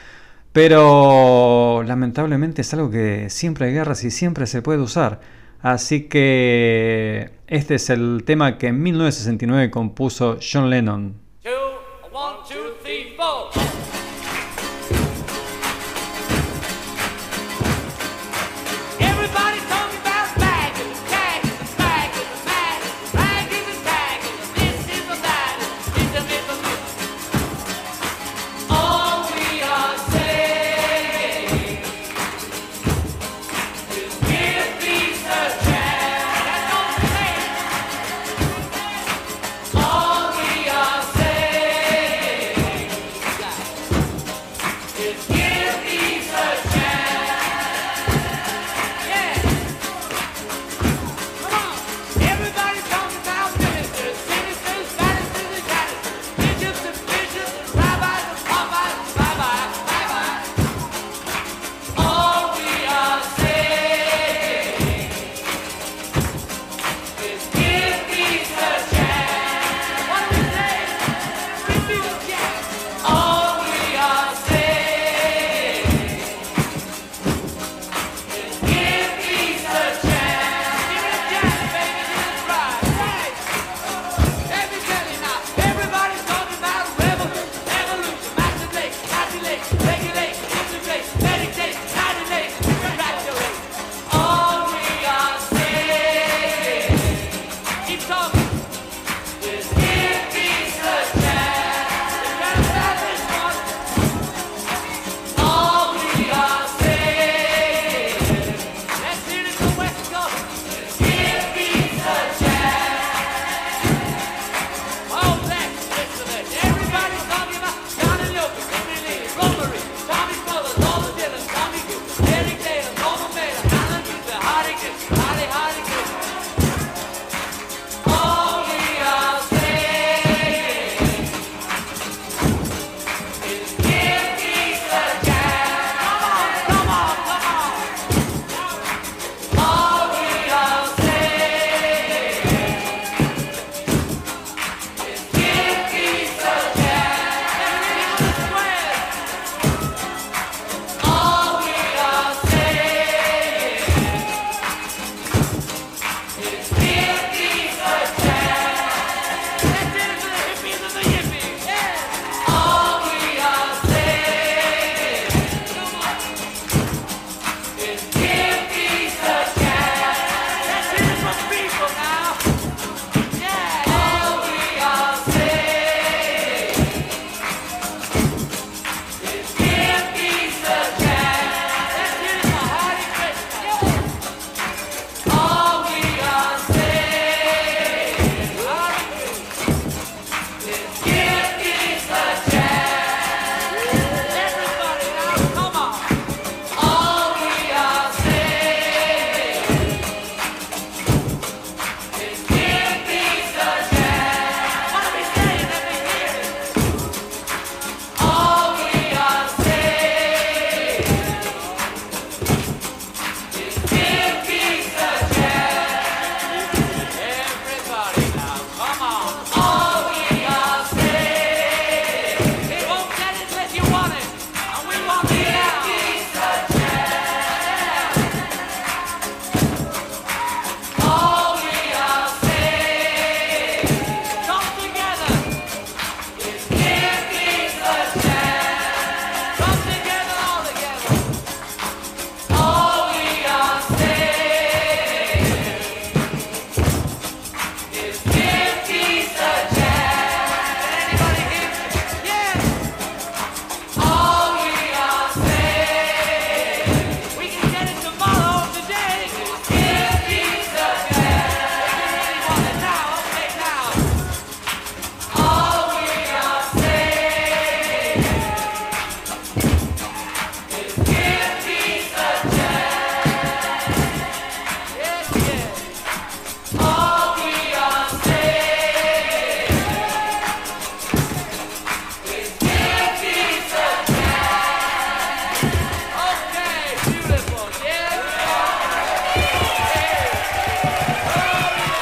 [0.52, 5.20] Pero lamentablemente es algo que siempre hay guerras y siempre se puede usar.
[5.62, 11.16] Así que este es el tema que en 1969 compuso John Lennon.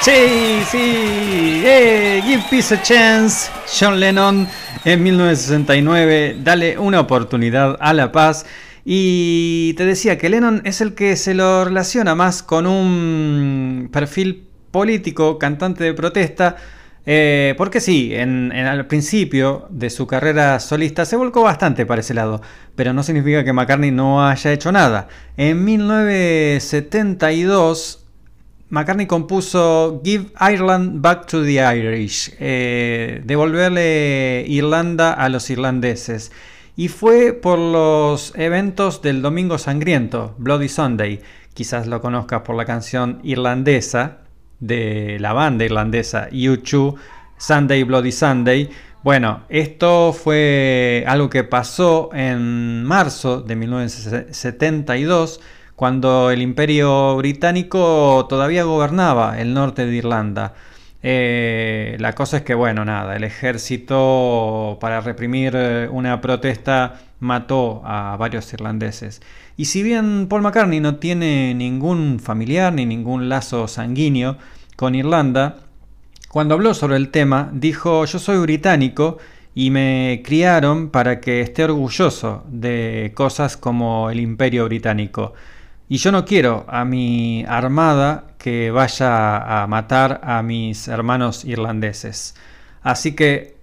[0.07, 1.61] Sí, sí.
[1.65, 3.51] Eh, Give Peace a Chance.
[3.77, 4.47] John Lennon
[4.85, 6.37] en 1969.
[6.41, 8.45] Dale una oportunidad a la paz.
[8.85, 14.47] Y te decía que Lennon es el que se lo relaciona más con un perfil
[14.71, 16.55] político, cantante de protesta.
[17.05, 21.99] eh, porque sí, en, en- al principio de su carrera solista se volcó bastante para
[22.01, 22.41] ese lado,
[22.75, 25.07] pero no significa que McCartney no haya hecho nada.
[25.37, 28.06] En 1972
[28.69, 36.31] McCartney compuso Give Ireland Back to the Irish, eh, devolverle Irlanda a los irlandeses.
[36.75, 41.21] Y fue por los eventos del Domingo Sangriento, Bloody Sunday.
[41.53, 44.17] Quizás lo conozcas por la canción irlandesa
[44.59, 46.95] de la banda irlandesa U2,
[47.37, 48.69] Sunday Bloody Sunday.
[49.01, 55.39] Bueno, esto fue algo que pasó en marzo de 1972
[55.77, 60.55] cuando el imperio británico todavía gobernaba el norte de Irlanda.
[61.03, 67.83] Eh, la cosa es que, bueno, nada, el ejército para reprimir eh, una protesta mató
[67.85, 69.21] a varios irlandeses.
[69.55, 74.37] Y si bien Paul McCartney no tiene ningún familiar ni ningún lazo sanguíneo
[74.75, 75.57] con Irlanda,
[76.29, 79.19] cuando habló sobre el tema dijo yo soy británico
[79.53, 85.35] y me criaron para que esté orgulloso de cosas como el imperio británico.
[85.89, 92.35] Y yo no quiero a mi armada que vaya a matar a mis hermanos irlandeses.
[92.81, 93.55] Así que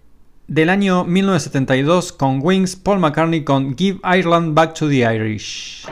[0.47, 5.87] del año 1972 con Wings, Paul McCartney con Give Ireland Back to the Irish.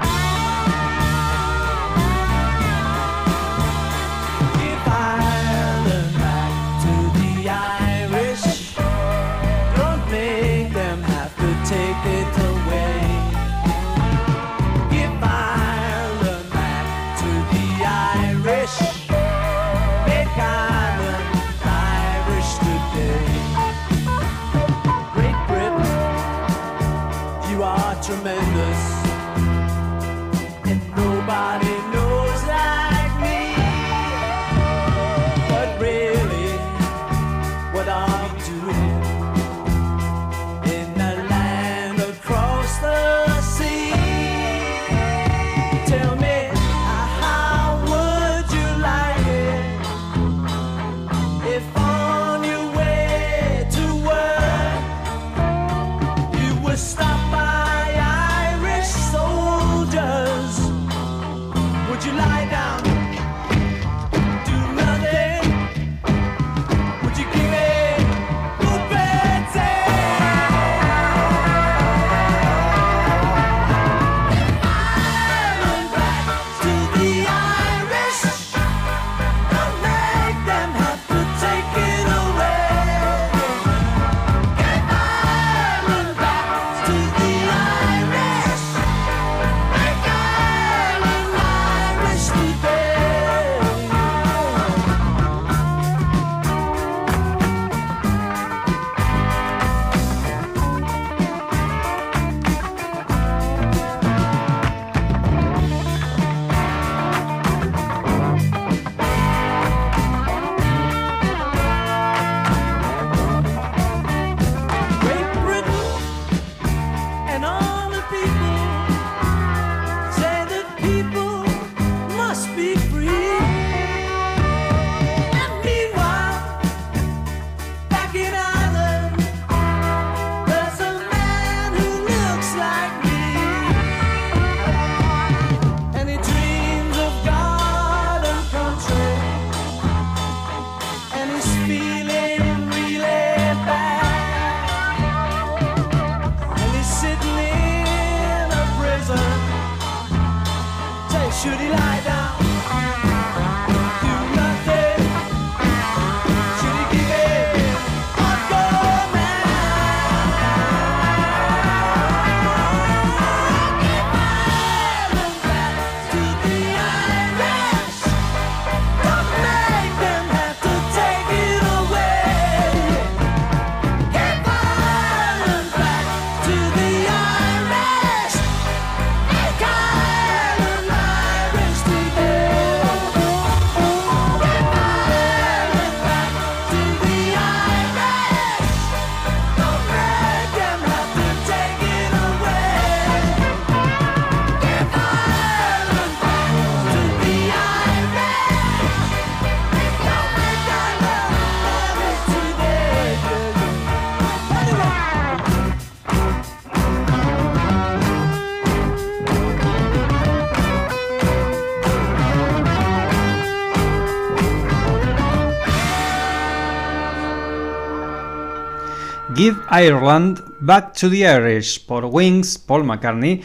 [219.73, 223.41] Ireland Back to the Irish por Wings, Paul McCartney.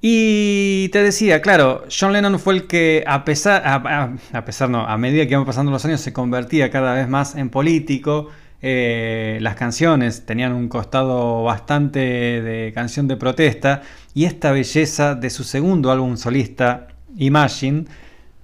[0.00, 4.68] Y te decía, claro, John Lennon fue el que a pesar, a, a- a pesar
[4.70, 8.28] no, a medida que iban pasando los años se convertía cada vez más en político.
[8.62, 13.82] Eh, las canciones tenían un costado bastante de canción de protesta
[14.14, 16.88] y esta belleza de su segundo álbum solista,
[17.18, 17.84] Imagine,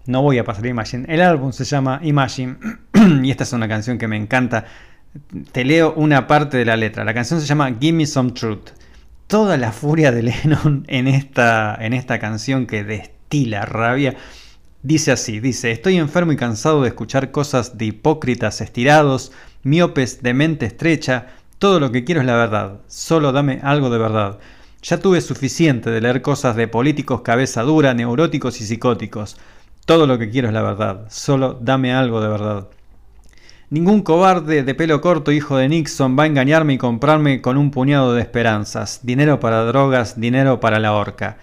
[0.07, 2.57] no voy a pasar Imagine, el álbum se llama Imagine
[3.23, 4.65] y esta es una canción que me encanta.
[5.53, 7.05] Te leo una parte de la letra.
[7.05, 8.71] La canción se llama Give Me Some Truth.
[9.27, 14.17] Toda la furia de Lennon en esta, en esta canción que destila rabia.
[14.83, 19.31] Dice así, dice, estoy enfermo y cansado de escuchar cosas de hipócritas estirados,
[19.63, 21.29] miopes de mente estrecha,
[21.59, 24.41] todo lo que quiero es la verdad, solo dame algo de verdad.
[24.83, 29.37] Ya tuve suficiente de leer cosas de políticos cabeza dura, neuróticos y psicóticos.
[29.87, 32.69] Todo lo que quiero es la verdad, solo dame algo de verdad.
[33.73, 37.71] Ningún cobarde de pelo corto, hijo de Nixon, va a engañarme y comprarme con un
[37.71, 39.01] puñado de esperanzas.
[39.03, 41.39] Dinero para drogas, dinero para la horca.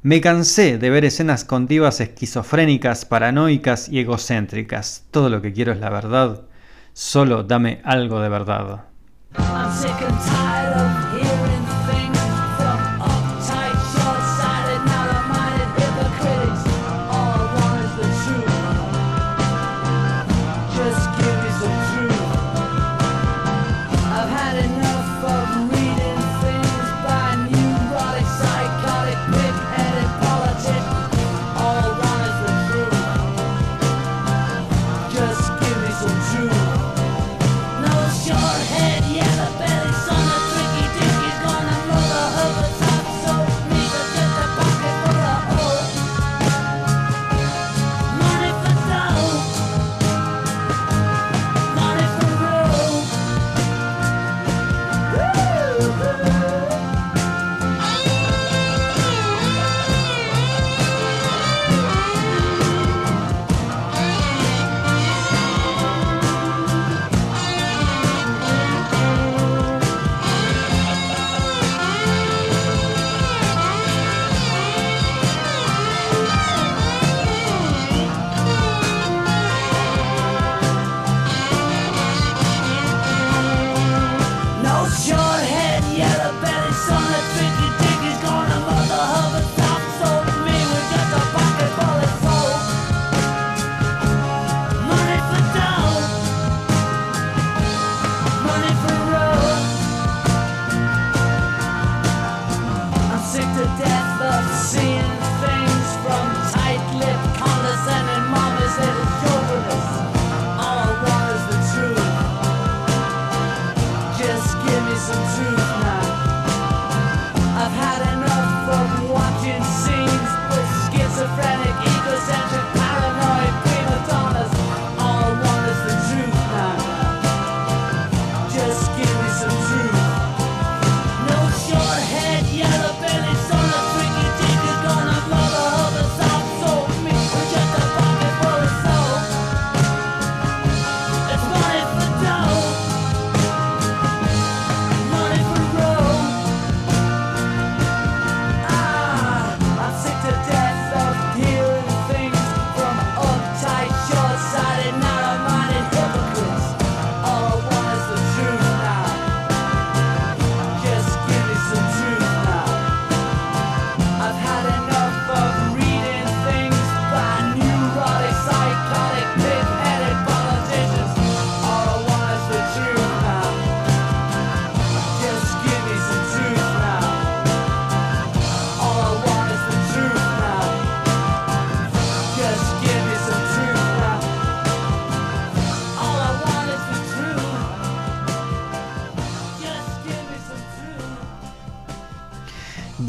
[0.00, 5.04] Me cansé de ver escenas con divas esquizofrénicas, paranoicas y egocéntricas.
[5.10, 6.44] Todo lo que quiero es la verdad.
[6.94, 8.84] Solo dame algo de verdad.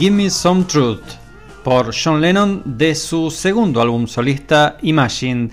[0.06, 1.02] Give Me Some Truth
[1.64, 5.50] por John Lennon de su segundo álbum solista Imagine.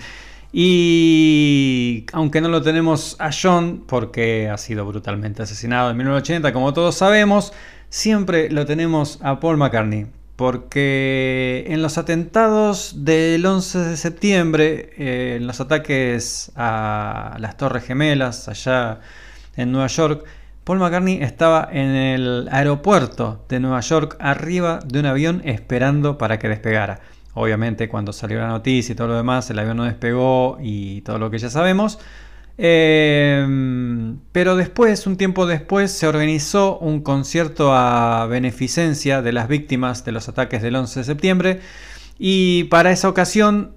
[0.51, 6.71] Y aunque no lo tenemos a John porque ha sido brutalmente asesinado en 1980, como
[6.71, 7.51] todos sabemos,
[7.89, 10.05] siempre lo tenemos a Paul McCartney.
[10.35, 17.85] Porque en los atentados del 11 de septiembre, eh, en los ataques a las Torres
[17.85, 18.99] Gemelas allá
[19.55, 20.25] en Nueva York,
[20.63, 26.39] Paul McCartney estaba en el aeropuerto de Nueva York arriba de un avión esperando para
[26.39, 27.01] que despegara.
[27.33, 31.19] Obviamente cuando salió la noticia y todo lo demás, el avión no despegó y todo
[31.19, 31.99] lo que ya sabemos.
[32.57, 33.45] Eh,
[34.31, 40.11] pero después, un tiempo después, se organizó un concierto a beneficencia de las víctimas de
[40.13, 41.59] los ataques del 11 de septiembre.
[42.17, 43.73] Y para esa ocasión,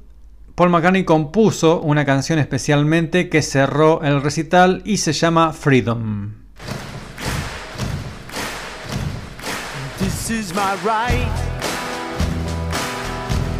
[0.54, 6.45] Paul McCartney compuso una canción especialmente que cerró el recital y se llama Freedom.
[9.98, 11.30] This is my right,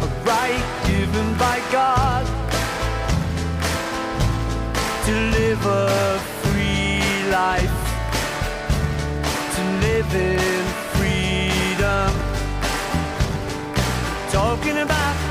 [0.01, 2.25] a right given by God
[5.05, 7.77] to live a free life,
[9.55, 12.11] to live in freedom.
[14.31, 15.26] Talking about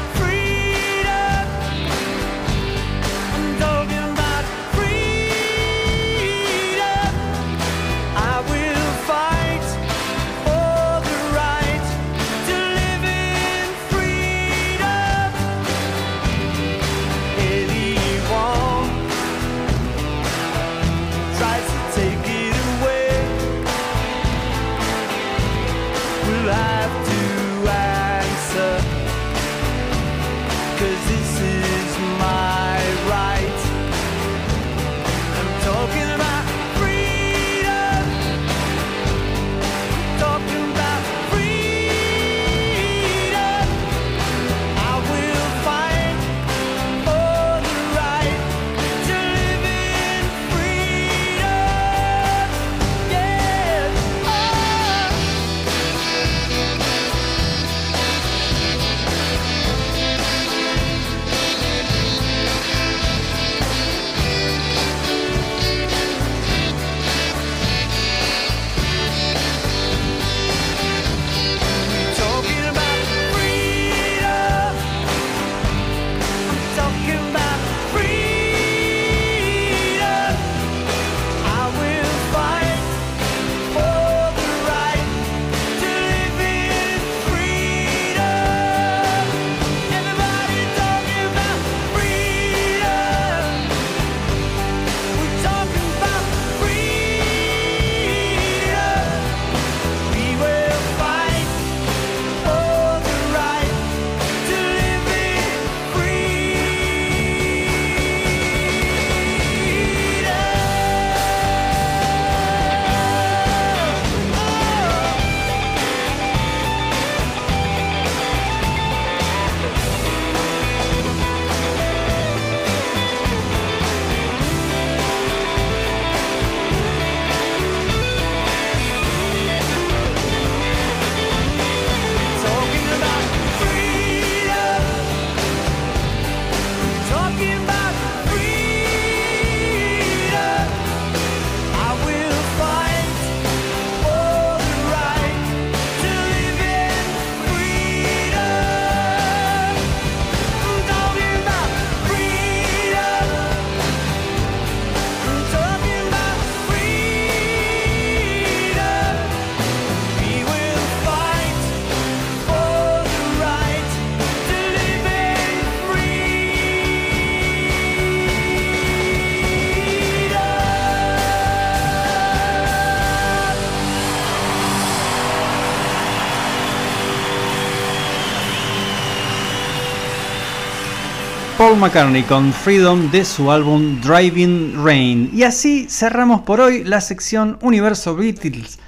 [181.78, 185.30] McCartney con Freedom de su álbum Driving Rain.
[185.32, 188.78] Y así cerramos por hoy la sección Universo Beatles.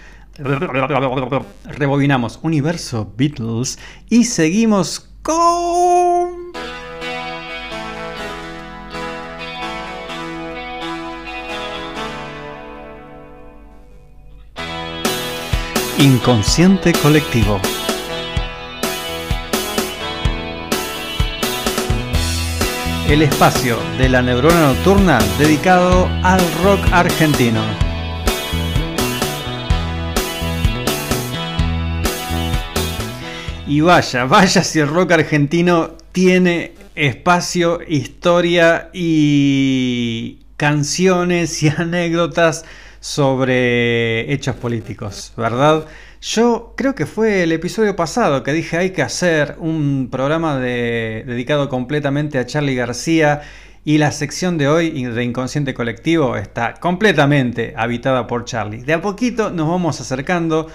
[1.64, 3.78] Rebobinamos Universo Beatles
[4.08, 6.52] y seguimos con...
[15.98, 17.60] Inconsciente colectivo.
[23.08, 27.62] El espacio de la neurona nocturna dedicado al rock argentino.
[33.66, 42.66] Y vaya, vaya si el rock argentino tiene espacio, historia y canciones y anécdotas
[43.00, 45.86] sobre hechos políticos, ¿verdad?
[46.20, 51.22] Yo creo que fue el episodio pasado que dije hay que hacer un programa de-
[51.26, 53.42] dedicado completamente a Charlie García
[53.84, 58.82] y la sección de hoy de Inconsciente Colectivo está completamente habitada por Charlie.
[58.82, 60.66] De a poquito nos vamos acercando,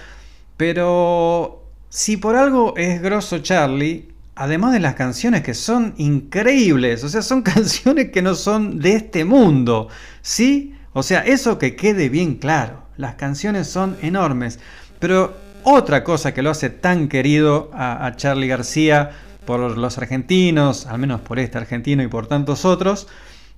[0.55, 7.09] pero si por algo es grosso Charlie, además de las canciones que son increíbles, o
[7.09, 9.89] sea, son canciones que no son de este mundo,
[10.21, 10.73] ¿sí?
[10.93, 14.59] O sea, eso que quede bien claro, las canciones son enormes,
[15.03, 19.11] pero otra cosa que lo hace tan querido a, a Charlie García
[19.45, 23.09] por los argentinos, al menos por este argentino y por tantos otros,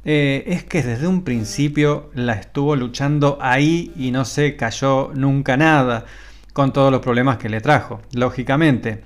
[0.06, 5.56] eh, es que desde un principio la estuvo luchando ahí y no se cayó nunca
[5.56, 6.06] nada,
[6.52, 9.04] con todos los problemas que le trajo, lógicamente.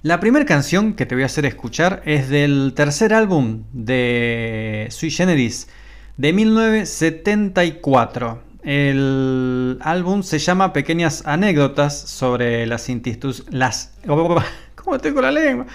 [0.00, 5.10] La primera canción que te voy a hacer escuchar es del tercer álbum de Sui
[5.10, 5.68] Generis
[6.16, 8.43] de 1974.
[8.64, 13.52] El álbum se llama Pequeñas anécdotas sobre las instituciones.
[13.52, 13.92] Las.
[14.74, 15.66] ¿Cómo tengo la lengua?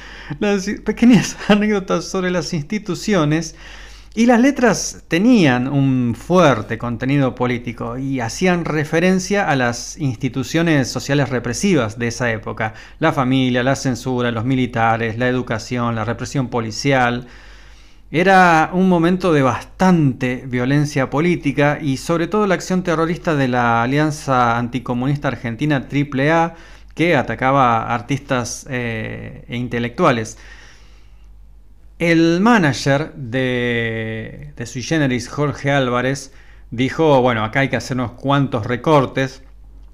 [0.84, 3.56] Pequeñas anécdotas sobre las instituciones.
[4.16, 11.30] Y las letras tenían un fuerte contenido político y hacían referencia a las instituciones sociales
[11.30, 17.28] represivas de esa época, la familia, la censura, los militares, la educación, la represión policial.
[18.12, 23.84] Era un momento de bastante violencia política y sobre todo la acción terrorista de la
[23.84, 26.56] Alianza Anticomunista Argentina AAA
[26.96, 30.40] que atacaba artistas eh, e intelectuales.
[32.00, 36.34] El manager de, de Sui Generis, Jorge Álvarez,
[36.72, 39.44] dijo, bueno, acá hay que hacer unos cuantos recortes,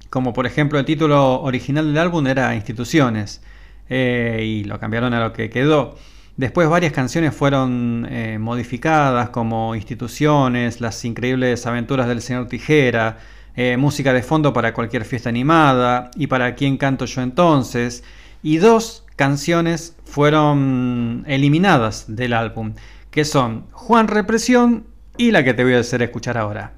[0.09, 3.41] como por ejemplo el título original del álbum era Instituciones,
[3.89, 5.97] eh, y lo cambiaron a lo que quedó.
[6.37, 13.19] Después varias canciones fueron eh, modificadas como Instituciones, Las increíbles aventuras del señor Tijera,
[13.55, 18.03] eh, música de fondo para cualquier fiesta animada y para quién canto yo entonces,
[18.43, 22.73] y dos canciones fueron eliminadas del álbum,
[23.11, 26.73] que son Juan Represión y la que te voy a hacer escuchar ahora.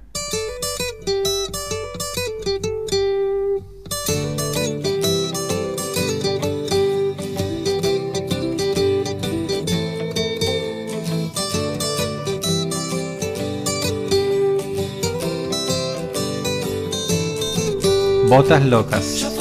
[18.27, 19.36] Botas locas.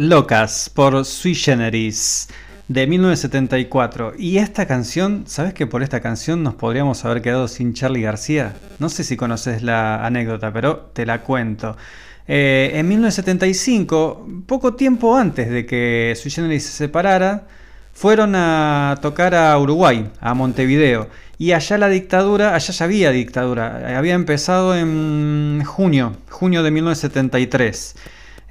[0.00, 2.28] Locas por Sui Generis
[2.68, 4.14] de 1974.
[4.16, 8.54] Y esta canción, ¿sabes que por esta canción nos podríamos haber quedado sin Charlie García?
[8.78, 11.76] No sé si conoces la anécdota, pero te la cuento.
[12.26, 17.46] Eh, en 1975, poco tiempo antes de que Sui Generis se separara,
[17.92, 21.10] fueron a tocar a Uruguay, a Montevideo.
[21.36, 27.96] Y allá la dictadura, allá ya había dictadura, había empezado en junio, junio de 1973.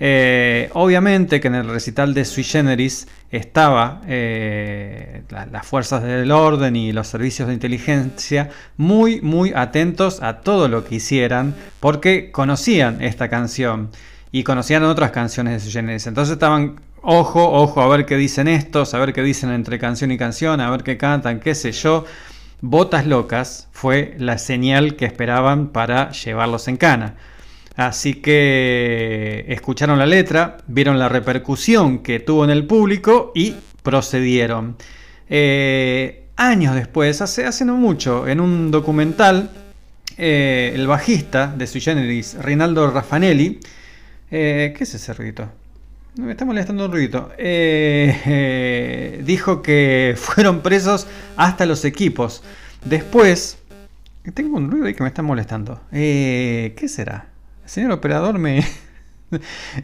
[0.01, 6.31] Eh, obviamente que en el recital de Sui Generis estaba eh, la- las fuerzas del
[6.31, 12.31] orden y los servicios de inteligencia muy muy atentos a todo lo que hicieran porque
[12.31, 13.89] conocían esta canción
[14.31, 16.07] y conocían otras canciones de Sui Generis.
[16.07, 20.11] Entonces estaban ojo, ojo, a ver qué dicen estos, a ver qué dicen entre canción
[20.11, 22.05] y canción, a ver qué cantan, qué sé yo.
[22.61, 27.15] Botas locas fue la señal que esperaban para llevarlos en cana.
[27.79, 34.75] Así que escucharon la letra, vieron la repercusión que tuvo en el público y procedieron.
[35.29, 39.51] Eh, años después, hace, hace no mucho, en un documental,
[40.17, 43.61] eh, el bajista de Sui Generis, Rinaldo Raffanelli,
[44.29, 45.49] eh, ¿qué es ese ruidito?
[46.17, 47.31] Me está molestando un ruidito.
[49.23, 51.07] Dijo que fueron presos
[51.37, 52.43] hasta los equipos.
[52.83, 53.57] Después,
[54.33, 55.79] tengo un ruido ahí que me está molestando.
[55.91, 57.38] ¿Qué será?
[57.69, 58.65] Señor operador me...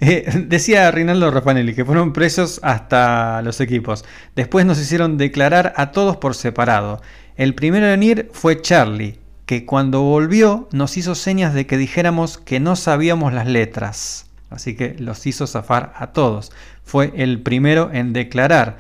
[0.02, 4.04] Eh, decía Rinaldo Raffanelli que fueron presos hasta los equipos.
[4.36, 7.00] Después nos hicieron declarar a todos por separado.
[7.36, 12.40] El primero en ir fue Charlie, que cuando volvió nos hizo señas de que dijéramos
[12.40, 14.32] que no sabíamos las letras.
[14.50, 16.52] Así que los hizo zafar a todos.
[16.84, 18.78] Fue el primero en declarar.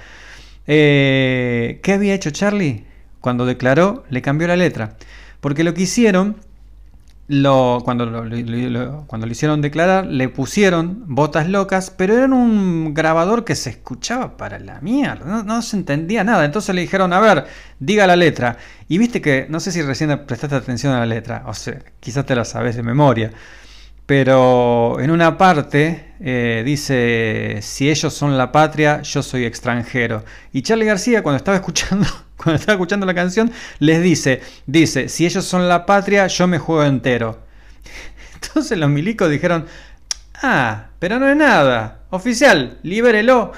[0.65, 2.85] Eh, ¿Qué había hecho Charlie?
[3.21, 4.97] Cuando declaró, le cambió la letra.
[5.41, 6.37] Porque lo que hicieron
[7.27, 13.71] lo, cuando, lo, hicieron declarar, le pusieron botas locas, pero era un grabador que se
[13.71, 16.45] escuchaba para la mierda, no, no se entendía nada.
[16.45, 17.45] Entonces le dijeron, a ver,
[17.79, 18.57] diga la letra.
[18.87, 22.25] Y viste que, no sé si recién prestaste atención a la letra, o sea, quizás
[22.25, 23.31] te la sabes de memoria.
[24.05, 30.23] Pero en una parte eh, dice, si ellos son la patria, yo soy extranjero.
[30.53, 32.07] Y Charlie García, cuando estaba escuchando,
[32.37, 36.59] cuando estaba escuchando la canción, les dice, dice, si ellos son la patria, yo me
[36.59, 37.39] juego entero.
[38.35, 39.65] Entonces los milicos dijeron,
[40.43, 42.01] ah, pero no es nada.
[42.11, 43.53] Oficial, libérelo.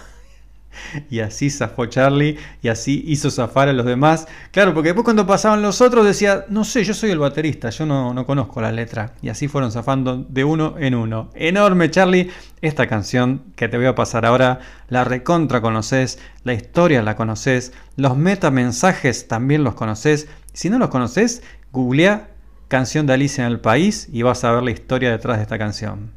[1.10, 4.28] Y así zafó Charlie y así hizo zafar a los demás.
[4.52, 7.86] Claro, porque después cuando pasaban los otros decía, no sé, yo soy el baterista, yo
[7.86, 9.14] no, no conozco la letra.
[9.22, 11.30] Y así fueron zafando de uno en uno.
[11.36, 12.30] Enorme Charlie,
[12.62, 14.60] esta canción que te voy a pasar ahora,
[14.90, 20.28] la recontra conoces, la historia la conoces, los metamensajes también los conoces.
[20.54, 22.30] Si no los conoces, googlea
[22.68, 25.58] canción de Alicia en el País y vas a ver la historia detrás de esta
[25.58, 26.17] canción.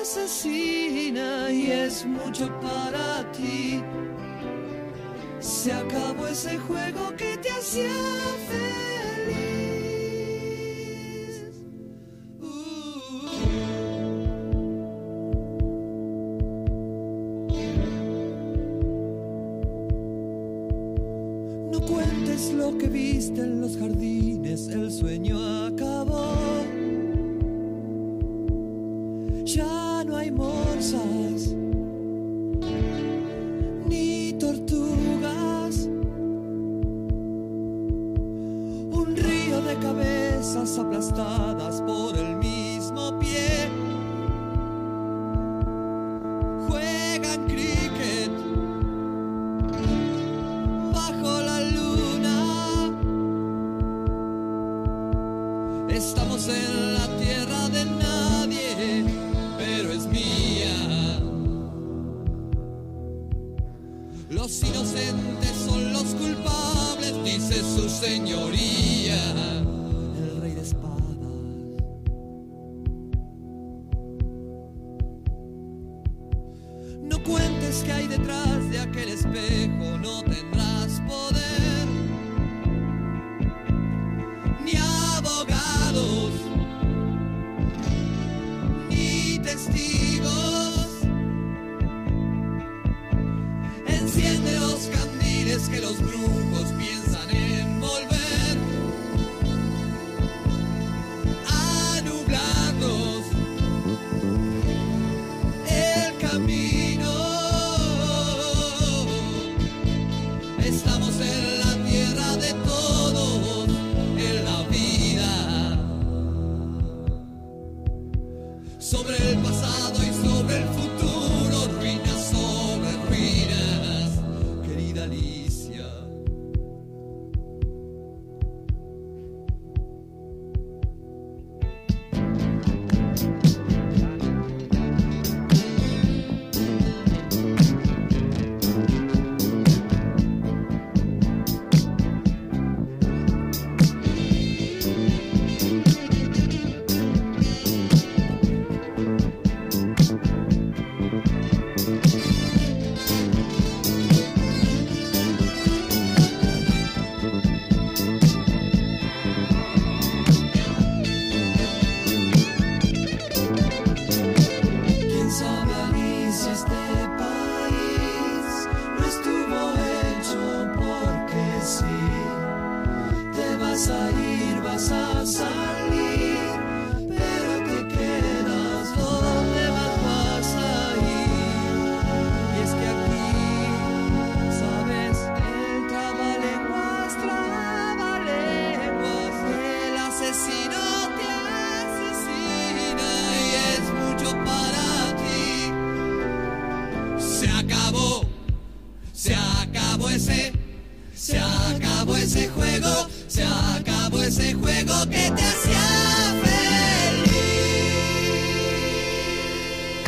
[0.00, 3.82] asesina y es mucho para ti.
[5.40, 7.90] Se acabó ese juego que te hacía
[8.48, 8.89] feliz.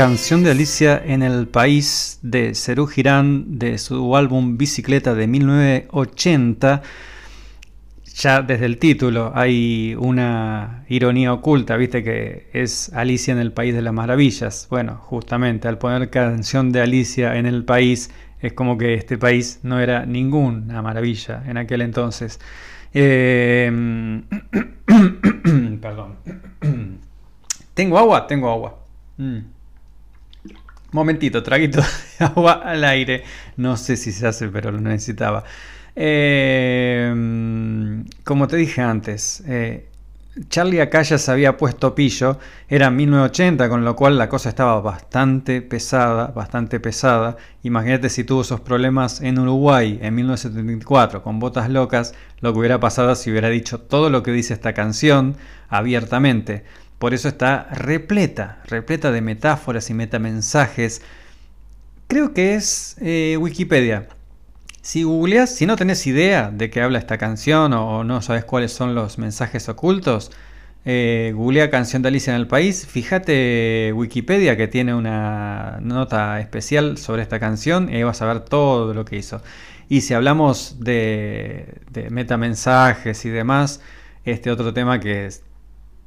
[0.02, 6.82] Canción de Alicia en el País de Cerú Girán de su álbum Bicicleta de 1980.
[8.16, 13.74] Ya desde el título hay una ironía oculta, viste que es Alicia en el País
[13.74, 14.66] de las Maravillas.
[14.70, 18.10] Bueno, justamente al poner canción de Alicia en el país
[18.40, 22.40] es como que este país no era ninguna maravilla en aquel entonces.
[22.92, 23.70] Eh,
[25.80, 26.16] perdón.
[27.74, 28.26] ¿Tengo agua?
[28.26, 28.80] Tengo agua.
[29.16, 29.51] Mm.
[30.92, 33.24] Momentito, traguito de agua al aire.
[33.56, 35.44] No sé si se hace, pero lo necesitaba.
[35.96, 37.12] Eh,
[38.24, 39.88] como te dije antes, eh,
[40.48, 42.38] Charlie acá se había puesto pillo.
[42.68, 47.36] Era 1980, con lo cual la cosa estaba bastante pesada, bastante pesada.
[47.62, 52.80] Imagínate si tuvo esos problemas en Uruguay en 1974 con Botas Locas, lo que hubiera
[52.80, 55.36] pasado si hubiera dicho todo lo que dice esta canción
[55.68, 56.64] abiertamente.
[57.02, 61.02] Por eso está repleta, repleta de metáforas y metamensajes.
[62.06, 64.06] Creo que es eh, Wikipedia.
[64.82, 68.72] Si googleas, si no tenés idea de qué habla esta canción o, no sabes cuáles
[68.72, 70.30] son los mensajes ocultos,
[70.84, 72.86] eh, googlea canción de Alicia en el País.
[72.86, 78.38] Fíjate Wikipedia que tiene una nota especial sobre esta canción y ahí vas a ver
[78.44, 79.42] todo lo que hizo.
[79.88, 83.80] Y si hablamos de, de metamensajes y demás,
[84.24, 85.42] este otro tema que es-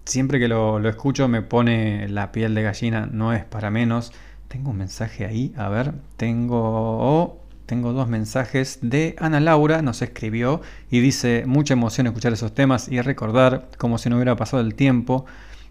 [0.06, 4.14] siempre que lo, lo escucho me pone la piel de gallina, no es para menos.
[4.48, 10.61] Tengo un mensaje ahí, a ver, tengo, tengo dos mensajes de Ana Laura, nos escribió
[10.90, 14.76] y dice, mucha emoción escuchar esos temas y recordar como si no hubiera pasado el
[14.76, 15.26] tiempo.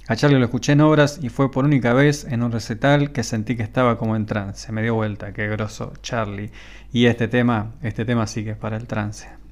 [0.06, 3.22] A Charlie lo escuché en obras y fue por única vez en un recital que
[3.22, 4.70] sentí que estaba como en trance.
[4.70, 6.50] Me dio vuelta, qué grosso Charlie.
[6.92, 9.43] Y este tema, este tema sí que es para el trance.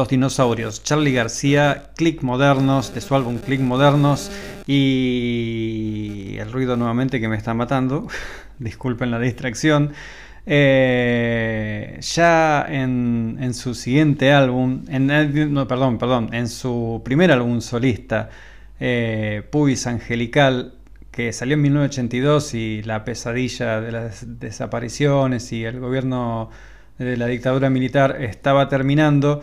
[0.00, 4.30] Los dinosaurios Charlie García, Click Modernos, de su álbum Click Modernos,
[4.66, 5.89] y
[6.38, 8.06] el ruido nuevamente que me está matando,
[8.58, 9.92] disculpen la distracción.
[10.46, 15.08] Eh, ya en, su siguiente álbum, en,
[15.68, 18.30] perdón, perdón, en su primer álbum solista,
[18.80, 20.74] eh, Puis Angelical,
[21.10, 26.50] que salió en 1982 y la pesadilla de las desapariciones y el gobierno
[26.98, 29.40] de la dictadura militar estaba terminando,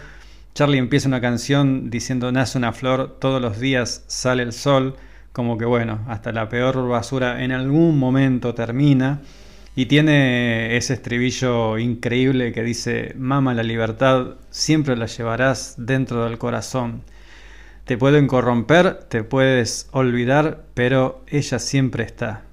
[0.53, 4.95] Charlie empieza una canción diciendo nace una flor, todos los días sale el sol,
[5.37, 9.21] como que bueno, hasta la peor basura en algún momento termina.
[9.75, 16.39] Y tiene ese estribillo increíble que dice, Mama, la libertad siempre la llevarás dentro del
[16.39, 17.03] corazón.
[17.85, 22.46] Te pueden corromper, te puedes olvidar, pero ella siempre está.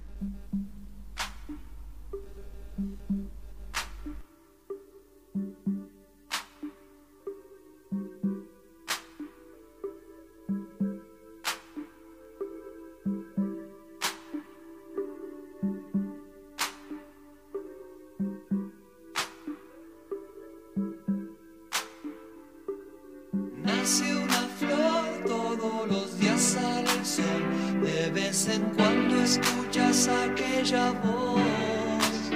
[23.84, 27.42] Nace una flor, todos los días sale el sol.
[27.82, 32.30] De vez en cuando escuchas aquella voz,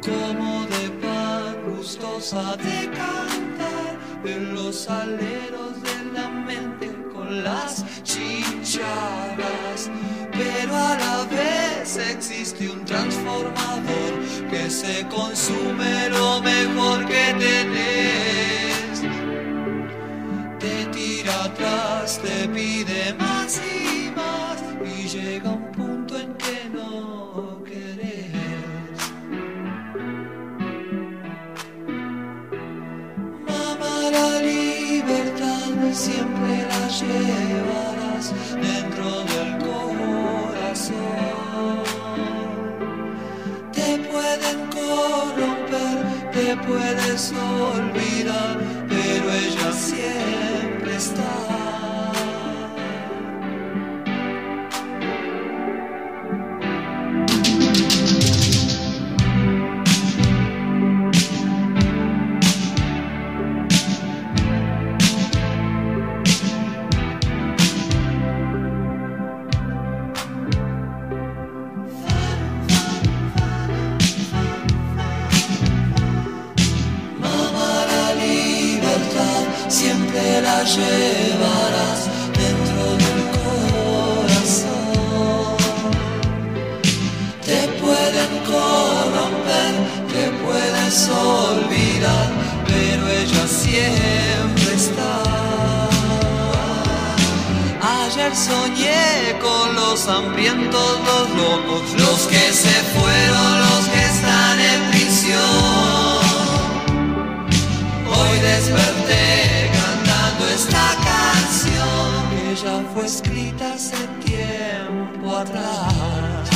[0.00, 9.90] como de pan gustosa de cantar en los aleros de la mente con las chinchadas.
[10.30, 14.12] Pero a la vez existe un transformador
[14.48, 18.67] que se consume lo mejor que tenés
[21.28, 28.98] atrás, te pide más y más y llega un punto en que no querés.
[33.46, 40.96] Mamá, la libertad siempre la llevarás dentro del corazón.
[43.72, 45.96] Te pueden corromper,
[46.32, 48.56] te puedes olvidar,
[48.88, 51.97] pero ella siempre está.
[80.76, 82.00] llevarás
[82.36, 84.76] dentro del corazón.
[87.44, 89.74] Te pueden corromper,
[90.12, 92.28] te puedes olvidar,
[92.66, 95.14] pero ella siempre está.
[97.80, 104.90] Ayer soñé con los hambrientos, los locos, los que se fueron, los que están en
[104.90, 106.18] prisión.
[108.10, 109.57] Hoy desperté
[110.58, 116.48] esta canción que ya fue escrita hace tiempo atrás.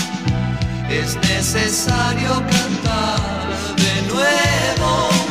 [0.91, 3.21] Es necesario cantar
[3.77, 5.22] de nuevo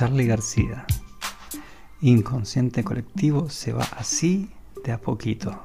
[0.00, 0.86] Charlie García.
[2.00, 4.48] Inconsciente colectivo se va así
[4.82, 5.62] de a poquito.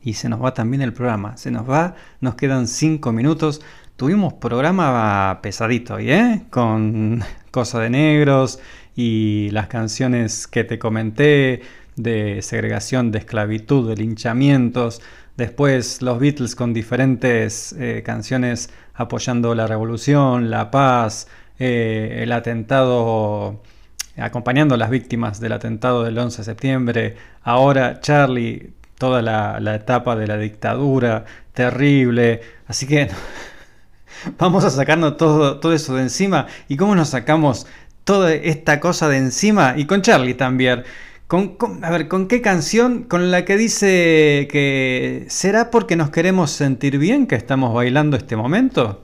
[0.00, 1.36] Y se nos va también el programa.
[1.36, 3.60] Se nos va, nos quedan cinco minutos.
[3.96, 6.44] Tuvimos programa pesadito hoy, ¿eh?
[6.50, 8.60] Con Cosa de Negros
[8.94, 11.62] y las canciones que te comenté
[11.96, 15.02] de segregación, de esclavitud, de linchamientos.
[15.36, 21.26] Después los Beatles con diferentes eh, canciones apoyando la revolución, la paz,
[21.58, 23.62] eh, el atentado,
[24.16, 27.16] acompañando a las víctimas del atentado del 11 de septiembre.
[27.42, 32.40] Ahora Charlie, toda la, etapa de la dictadura terrible.
[32.66, 33.08] Así que
[34.38, 36.46] vamos a sacarnos todo, todo eso de encima.
[36.68, 37.66] ¿Y cómo nos sacamos
[38.04, 39.74] toda esta cosa de encima?
[39.76, 40.84] Y con Charlie también.
[41.82, 43.04] A ver, ¿con qué canción?
[43.04, 48.36] Con la que dice que ¿será porque nos queremos sentir bien que estamos bailando este
[48.36, 49.03] momento?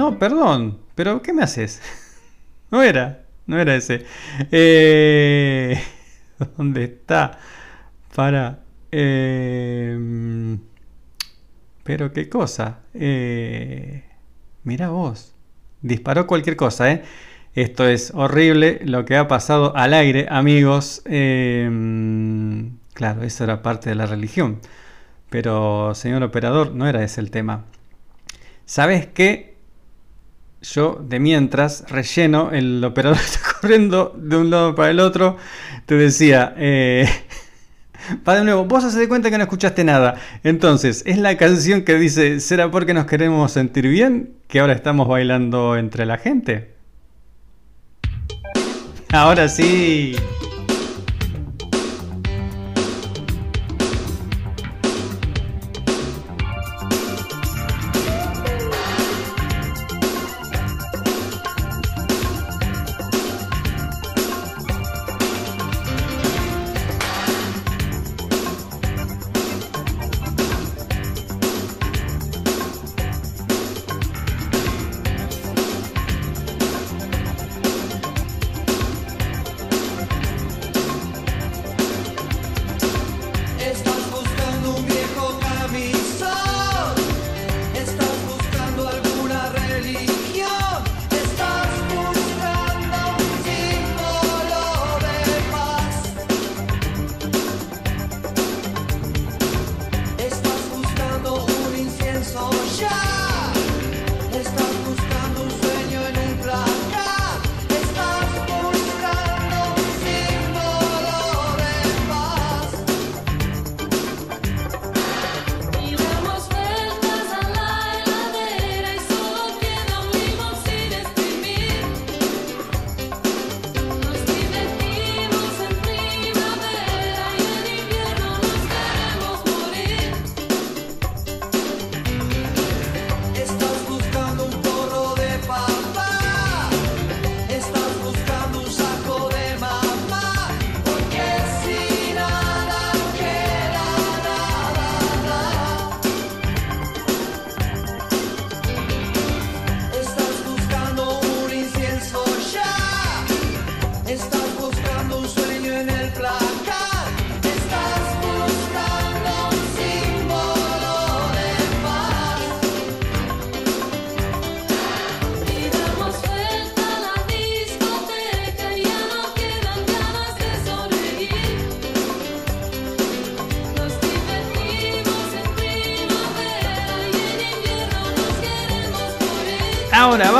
[0.00, 1.82] No, perdón, pero ¿qué me haces?
[2.70, 4.06] No era, no era ese.
[4.50, 5.78] Eh,
[6.56, 7.38] ¿Dónde está?
[8.14, 8.60] Para...
[8.92, 10.56] eh,
[11.84, 12.78] pero qué cosa.
[12.94, 14.04] Eh,
[14.64, 15.34] mira vos.
[15.82, 17.02] Disparó cualquier cosa, ¿eh?
[17.54, 21.02] Esto es horrible lo que ha pasado al aire, amigos.
[21.04, 21.68] Eh,
[22.94, 24.60] claro, eso era parte de la religión.
[25.28, 27.66] Pero, señor operador, no era ese el tema.
[28.64, 29.49] ¿Sabes qué?
[30.62, 35.36] Yo, de mientras, relleno, el operador está corriendo de un lado para el otro.
[35.86, 37.08] Te decía, eh,
[38.28, 40.16] va de nuevo, vos haces de cuenta que no escuchaste nada.
[40.44, 44.34] Entonces, es la canción que dice, ¿será porque nos queremos sentir bien?
[44.48, 46.74] Que ahora estamos bailando entre la gente.
[49.12, 50.14] Ahora sí.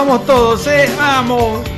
[0.01, 0.89] Vamos todos, ¿eh?
[0.97, 1.69] ¡Vamos!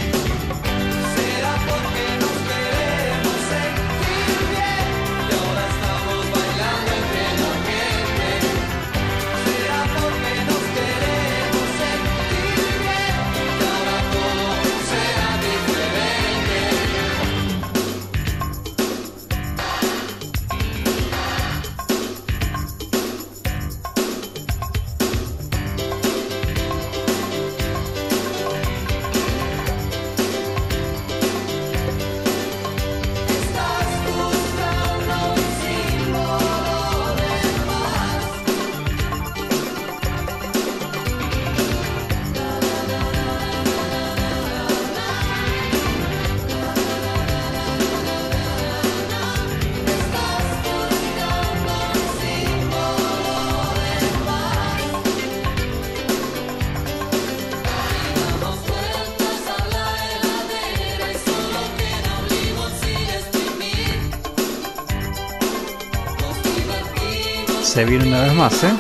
[67.72, 68.72] Se viene una vez más, ¿eh?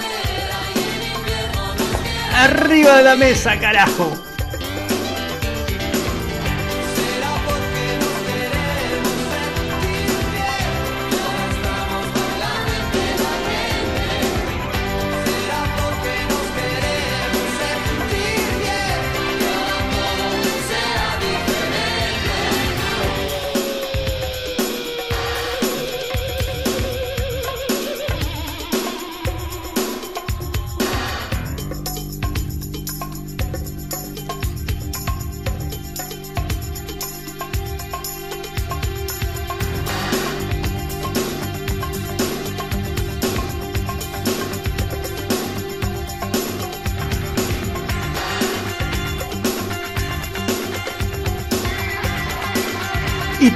[2.34, 4.21] ¡Arriba de la mesa, carajo!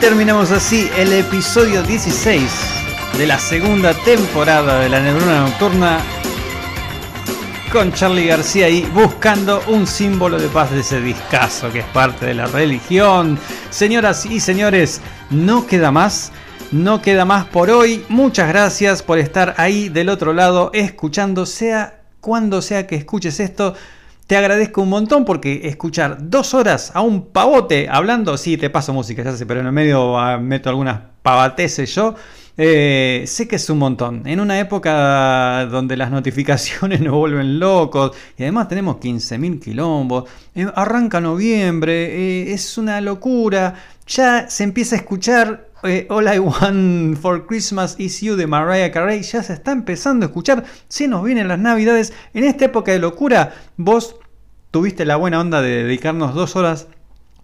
[0.01, 2.43] Terminamos así el episodio 16
[3.17, 5.99] de la segunda temporada de la Neurona Nocturna
[7.73, 12.27] con Charlie García ahí buscando un símbolo de paz de ese discazo que es parte
[12.27, 13.39] de la religión.
[13.71, 15.01] Señoras y señores,
[15.31, 16.33] no queda más.
[16.73, 18.05] No queda más por hoy.
[18.09, 23.75] Muchas gracias por estar ahí del otro lado escuchando, sea cuando sea que escuches esto.
[24.27, 28.93] Te agradezco un montón porque escuchar dos horas a un pavote hablando, sí, te paso
[28.93, 32.15] música, ya sé, pero en el medio ah, meto algunas pavateces yo.
[32.57, 34.23] eh, sé que es un montón.
[34.27, 40.25] En una época donde las notificaciones nos vuelven locos y además tenemos 15.000 quilombos,
[40.57, 41.93] eh, arranca noviembre,
[42.49, 43.75] eh, es una locura.
[44.07, 48.93] Ya se empieza a escuchar eh, All I Want for Christmas Is You de Mariah
[48.93, 49.23] Carey.
[49.23, 50.65] Ya se está empezando a escuchar.
[50.89, 52.13] Se nos vienen las navidades.
[52.33, 54.17] En esta época de locura, vos
[54.71, 56.87] tuviste la buena onda de dedicarnos dos horas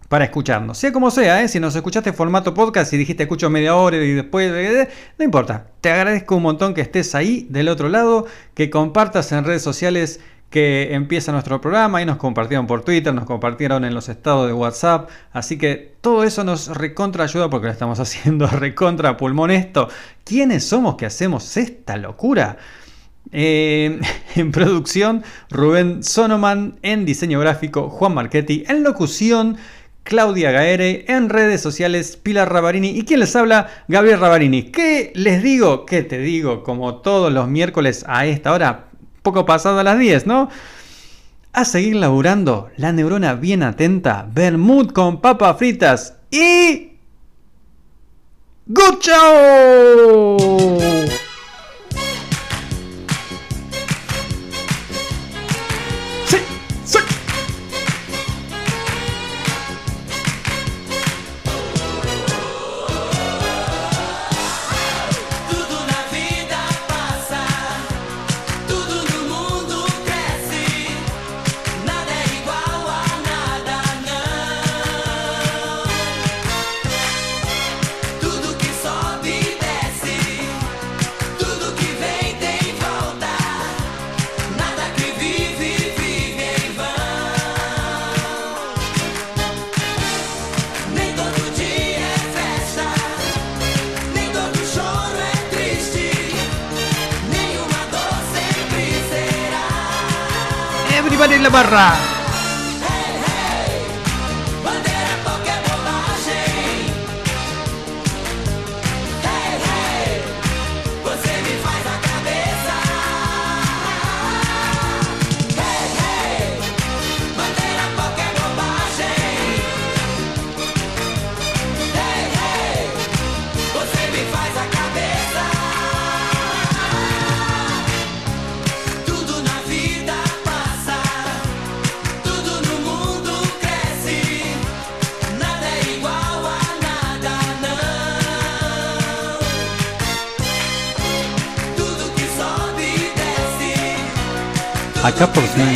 [0.07, 0.77] para escucharnos.
[0.77, 1.47] Sea como sea, ¿eh?
[1.49, 4.51] si nos escuchaste en formato podcast y dijiste escucho media hora y después...
[4.53, 4.87] eh,
[5.17, 5.67] no importa.
[5.81, 10.21] Te agradezco un montón que estés ahí del otro lado, que compartas en redes sociales
[10.53, 14.53] que empieza nuestro programa y nos compartieron por Twitter, nos compartieron en los estados de
[14.53, 19.89] WhatsApp, así que todo eso nos recontra ayuda porque lo estamos haciendo recontra pulmón esto.
[20.23, 22.57] ¿Quiénes somos que hacemos esta locura?
[23.31, 23.99] Eh,
[24.35, 26.77] en producción, Rubén Sonoman.
[26.83, 28.63] En diseño gráfico, Juan Marchetti.
[28.67, 29.57] En locución,
[30.03, 31.05] Claudia Gaere.
[31.07, 32.89] En redes sociales, Pilar Rabarini.
[32.89, 33.69] ¿Y quién les habla?
[33.87, 34.65] Gabriel Rabarini.
[34.65, 35.87] ¿Qué les digo?
[35.87, 36.61] ¿Qué te digo?
[36.61, 38.92] Como todos los miércoles a esta hora,
[39.23, 40.49] poco pasado a las 10, ¿no?
[41.53, 46.91] A seguir laburando, la neurona bien atenta, Bermud con papas fritas y...
[48.67, 48.99] ¡Good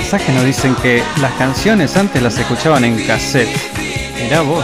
[0.10, 3.50] mensajes nos dicen que las canciones antes las escuchaban en cassette.
[4.24, 4.64] Mirá vos.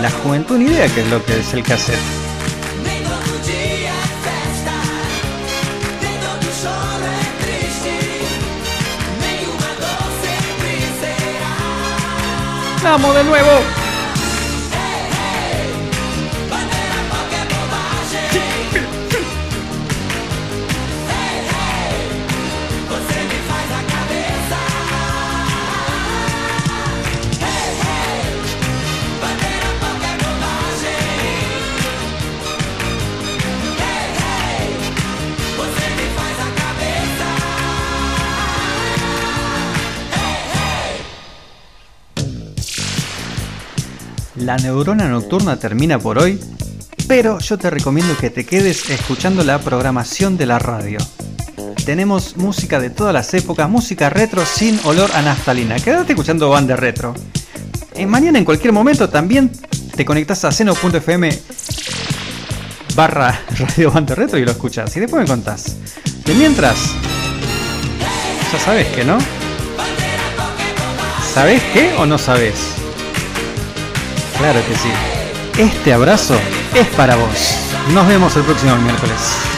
[0.00, 1.98] La juventud ni idea qué es lo que es el cassette.
[12.84, 13.81] ¡Vamos de nuevo!
[44.52, 46.38] la neurona nocturna termina por hoy,
[47.08, 50.98] pero yo te recomiendo que te quedes escuchando la programación de la radio.
[51.86, 55.76] Tenemos música de todas las épocas, música retro sin olor a naftalina.
[55.76, 57.14] Quédate escuchando banda retro.
[57.96, 59.50] Y mañana en cualquier momento también
[59.96, 61.30] te conectas a seno.fm
[62.94, 64.94] barra radio banda retro y lo escuchas.
[64.94, 65.76] Y después me contás.
[66.26, 66.76] De mientras,
[68.52, 69.16] ya sabes que no.
[71.32, 72.71] ¿Sabés qué o no sabés?
[74.42, 74.90] Claro que sí.
[75.56, 76.34] Este abrazo
[76.74, 77.56] es para vos.
[77.94, 79.51] Nos vemos el próximo miércoles.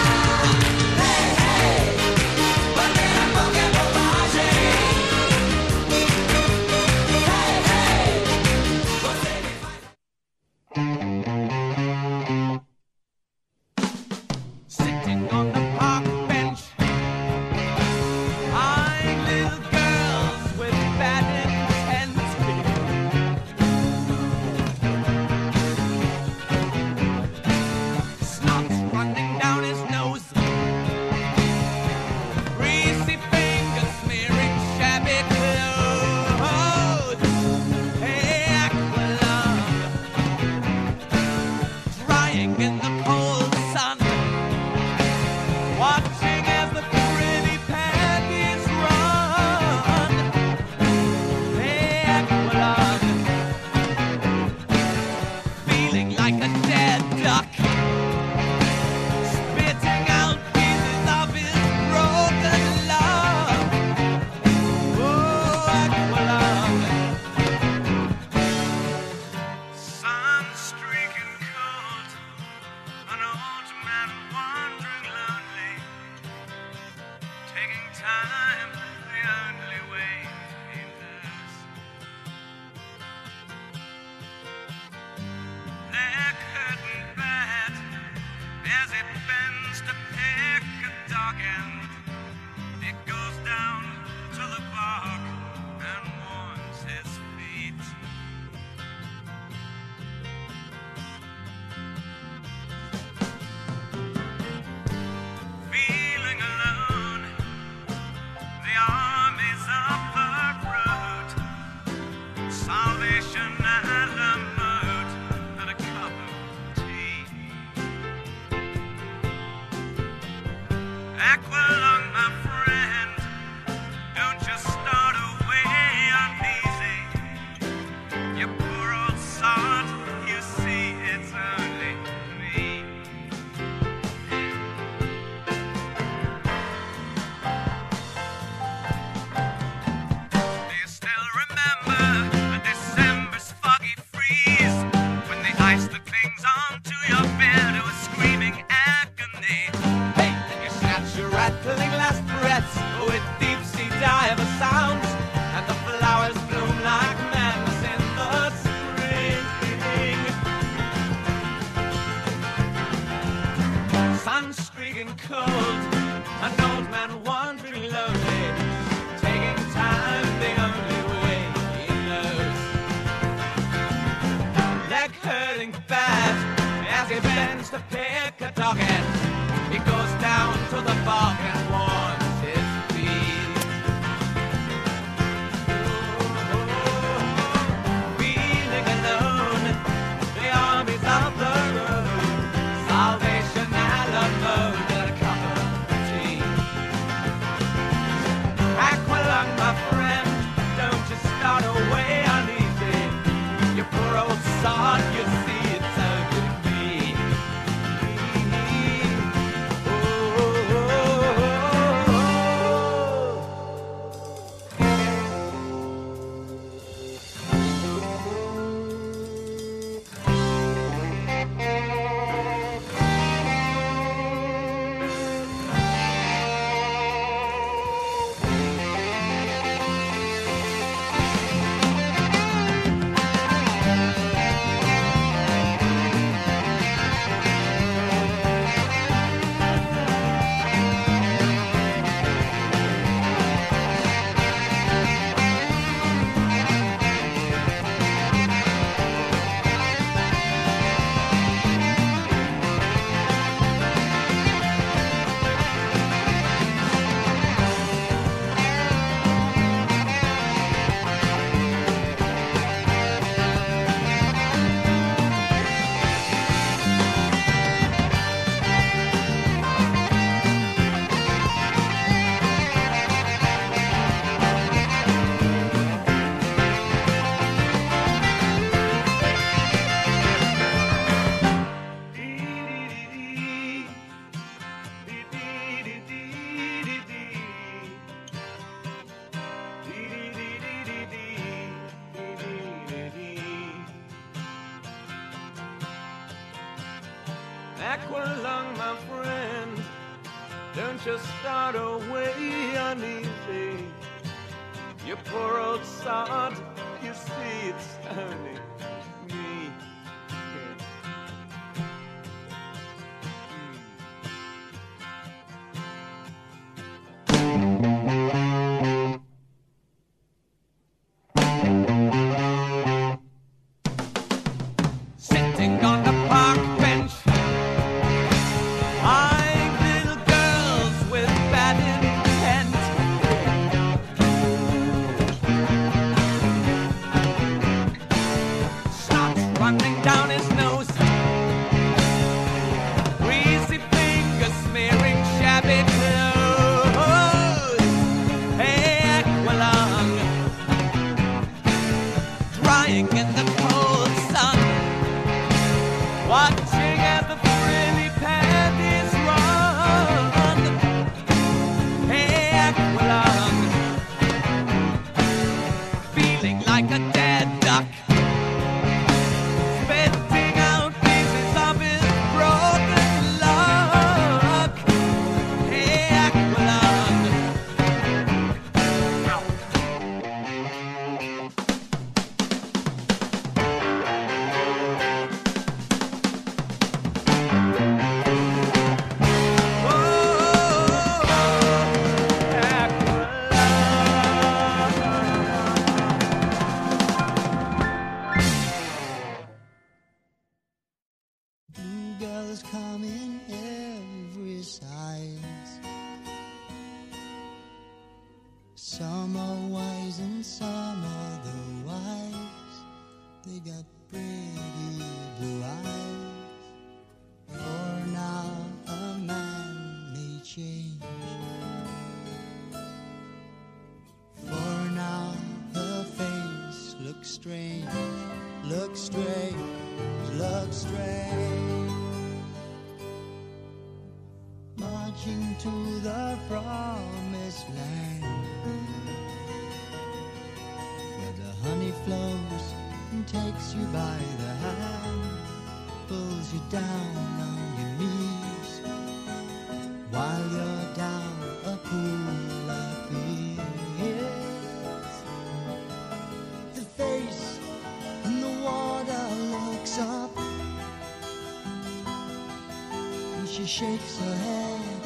[463.74, 465.00] Shakes her head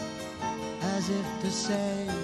[0.83, 2.18] as if to say